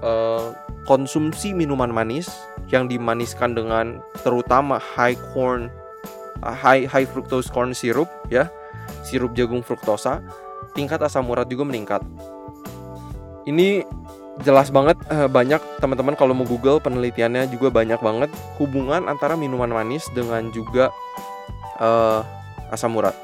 uh, 0.00 0.54
konsumsi 0.88 1.52
minuman 1.52 1.92
manis 1.92 2.30
yang 2.70 2.86
dimaniskan 2.86 3.52
dengan 3.52 3.98
terutama 4.22 4.78
high 4.78 5.18
corn 5.34 5.68
uh, 6.46 6.54
high 6.54 6.86
high 6.86 7.08
fructose 7.08 7.50
corn 7.50 7.74
syrup 7.74 8.08
ya 8.30 8.48
sirup 9.04 9.32
jagung 9.34 9.64
fruktosa, 9.64 10.20
tingkat 10.76 11.00
asam 11.02 11.26
urat 11.28 11.48
juga 11.48 11.66
meningkat. 11.66 12.02
Ini 13.48 13.84
jelas 14.44 14.70
banget 14.72 14.96
uh, 15.10 15.28
banyak 15.28 15.60
teman-teman 15.82 16.16
kalau 16.16 16.32
mau 16.32 16.46
Google 16.46 16.80
penelitiannya 16.80 17.50
juga 17.52 17.68
banyak 17.72 18.00
banget 18.00 18.30
hubungan 18.56 19.08
antara 19.08 19.36
minuman 19.36 19.68
manis 19.68 20.06
dengan 20.12 20.48
juga 20.52 20.92
uh, 21.80 22.22
asam 22.72 22.96
urat. 22.96 23.16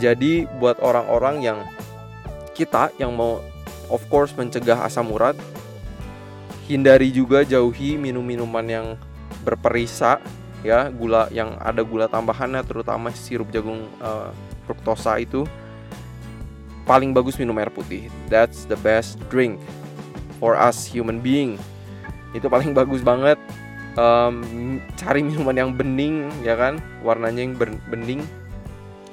Jadi 0.00 0.48
buat 0.58 0.80
orang-orang 0.80 1.44
yang 1.44 1.58
kita 2.60 2.92
yang 3.00 3.16
mau 3.16 3.40
of 3.88 4.04
course 4.12 4.36
mencegah 4.36 4.84
asam 4.84 5.08
urat, 5.08 5.32
hindari 6.68 7.08
juga 7.08 7.40
jauhi 7.40 7.96
minum-minuman 7.96 8.66
yang 8.68 8.86
berperisa 9.40 10.20
ya 10.60 10.92
gula 10.92 11.32
yang 11.32 11.56
ada 11.56 11.80
gula 11.80 12.04
tambahannya 12.04 12.60
terutama 12.68 13.08
sirup 13.16 13.48
jagung 13.48 13.88
uh, 14.04 14.28
fruktosa 14.68 15.16
itu 15.16 15.48
paling 16.84 17.16
bagus 17.16 17.40
minum 17.40 17.56
air 17.56 17.72
putih. 17.72 18.12
That's 18.28 18.68
the 18.68 18.76
best 18.84 19.16
drink 19.32 19.56
for 20.36 20.52
us 20.52 20.84
human 20.84 21.24
being. 21.24 21.56
Itu 22.36 22.52
paling 22.52 22.76
bagus 22.80 23.00
banget. 23.00 23.40
Um, 23.98 24.78
cari 24.94 25.24
minuman 25.24 25.56
yang 25.56 25.70
bening 25.74 26.30
ya 26.46 26.54
kan, 26.54 26.78
warnanya 27.02 27.42
yang 27.42 27.56
bening. 27.88 28.22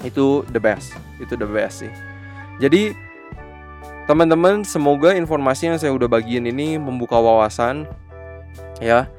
Itu 0.03 0.43
the 0.51 0.60
best. 0.62 0.93
Itu 1.17 1.39
the 1.39 1.47
best 1.47 1.86
sih. 1.86 1.93
Jadi 2.57 3.07
teman-teman 4.08 4.63
semoga 4.63 5.13
informasi 5.13 5.70
yang 5.70 5.78
saya 5.78 5.91
udah 5.91 6.08
bagiin 6.08 6.48
ini 6.48 6.80
membuka 6.80 7.20
wawasan 7.20 7.86
ya. 8.80 9.12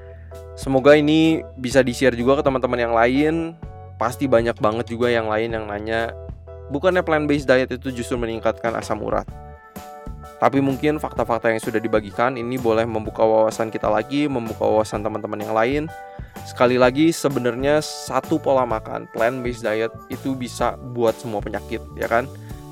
Semoga 0.59 0.99
ini 0.99 1.47
bisa 1.55 1.87
di-share 1.87 2.19
juga 2.19 2.41
ke 2.41 2.43
teman-teman 2.43 2.81
yang 2.83 2.95
lain. 2.97 3.55
Pasti 3.95 4.27
banyak 4.27 4.59
banget 4.59 4.91
juga 4.91 5.07
yang 5.07 5.31
lain 5.31 5.55
yang 5.55 5.71
nanya 5.71 6.11
Bukannya 6.69 7.01
plant-based 7.01 7.49
diet 7.49 7.73
itu 7.73 7.89
justru 7.89 8.21
meningkatkan 8.21 8.77
asam 8.77 9.01
urat. 9.01 9.25
Tapi 10.39 10.61
mungkin 10.63 11.01
fakta-fakta 11.01 11.51
yang 11.51 11.59
sudah 11.59 11.81
dibagikan 11.83 12.37
ini 12.37 12.61
boleh 12.61 12.85
membuka 12.87 13.25
wawasan 13.25 13.73
kita 13.73 13.89
lagi, 13.91 14.29
membuka 14.29 14.69
wawasan 14.69 15.03
teman-teman 15.03 15.41
yang 15.43 15.55
lain. 15.57 15.83
Sekali 16.45 16.79
lagi 16.79 17.11
sebenarnya 17.11 17.83
satu 17.83 18.39
pola 18.39 18.63
makan 18.69 19.11
plant-based 19.11 19.65
diet 19.65 19.91
itu 20.13 20.37
bisa 20.37 20.79
buat 20.95 21.17
semua 21.17 21.43
penyakit, 21.43 21.83
ya 21.99 22.07
kan? 22.07 22.29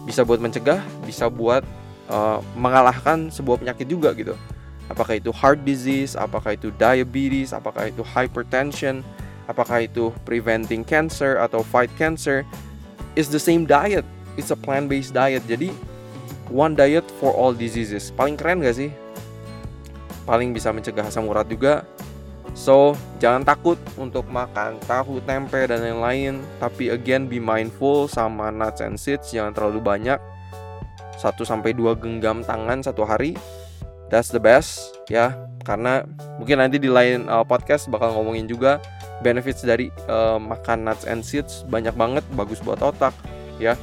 Bisa 0.06 0.22
buat 0.22 0.38
mencegah, 0.38 0.78
bisa 1.02 1.26
buat 1.26 1.66
uh, 2.10 2.38
mengalahkan 2.54 3.28
sebuah 3.30 3.62
penyakit 3.62 3.86
juga 3.86 4.12
gitu. 4.14 4.34
Apakah 4.86 5.18
itu 5.18 5.34
heart 5.34 5.66
disease, 5.66 6.14
apakah 6.14 6.54
itu 6.54 6.70
diabetes, 6.78 7.50
apakah 7.50 7.90
itu 7.90 8.06
hypertension, 8.06 9.02
apakah 9.50 9.82
itu 9.82 10.14
preventing 10.22 10.86
cancer 10.86 11.42
atau 11.42 11.62
fight 11.66 11.90
cancer 11.98 12.46
is 13.18 13.26
the 13.26 13.40
same 13.40 13.66
diet. 13.66 14.06
It's 14.38 14.54
a 14.54 14.58
plant-based 14.58 15.10
diet. 15.10 15.42
Jadi 15.50 15.74
one 16.52 16.78
diet 16.78 17.02
for 17.18 17.34
all 17.34 17.50
diseases. 17.50 18.14
Paling 18.14 18.38
keren 18.38 18.62
gak 18.62 18.78
sih? 18.78 18.94
Paling 20.22 20.54
bisa 20.54 20.70
mencegah 20.70 21.08
asam 21.08 21.26
urat 21.26 21.48
juga. 21.50 21.82
So, 22.56 22.96
jangan 23.20 23.44
takut 23.44 23.76
untuk 24.00 24.24
makan 24.32 24.80
tahu, 24.88 25.20
tempe, 25.28 25.68
dan 25.68 25.82
lain-lain. 25.82 26.40
Tapi 26.56 26.88
again, 26.88 27.28
be 27.28 27.36
mindful 27.36 28.08
sama 28.08 28.48
nuts 28.48 28.80
and 28.80 28.96
seeds. 28.96 29.28
Jangan 29.28 29.52
terlalu 29.52 29.84
banyak. 29.84 30.16
1-2 31.18 31.96
genggam 31.98 32.44
tangan 32.44 32.84
satu 32.84 33.04
hari. 33.04 33.36
That's 34.06 34.30
the 34.30 34.38
best 34.38 34.94
ya. 35.10 35.34
Karena 35.66 36.06
mungkin 36.38 36.62
nanti 36.62 36.78
di 36.78 36.86
lain 36.86 37.26
uh, 37.26 37.42
podcast 37.42 37.90
bakal 37.90 38.14
ngomongin 38.14 38.46
juga 38.46 38.78
benefits 39.24 39.66
dari 39.66 39.90
uh, 40.06 40.38
makan 40.38 40.86
nuts 40.86 41.08
and 41.08 41.26
seeds. 41.26 41.66
Banyak 41.66 41.96
banget 41.98 42.22
bagus 42.38 42.62
buat 42.62 42.78
otak 42.78 43.12
ya. 43.58 43.74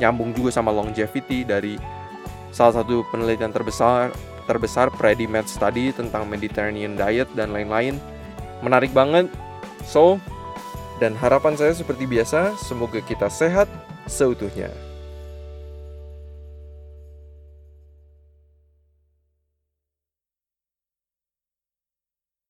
Nyambung 0.00 0.32
juga 0.32 0.52
sama 0.52 0.72
longevity 0.72 1.44
dari 1.44 1.76
salah 2.52 2.80
satu 2.80 3.04
penelitian 3.12 3.52
terbesar 3.52 4.12
terbesar 4.46 4.88
Predimed 4.94 5.50
Study 5.50 5.90
tentang 5.92 6.24
Mediterranean 6.30 6.96
diet 6.96 7.28
dan 7.36 7.52
lain-lain. 7.52 8.00
Menarik 8.64 8.94
banget. 8.96 9.28
So 9.84 10.16
dan 10.96 11.12
harapan 11.20 11.52
saya 11.52 11.76
seperti 11.76 12.08
biasa 12.08 12.56
semoga 12.56 13.04
kita 13.04 13.28
sehat 13.28 13.68
seutuhnya 14.08 14.72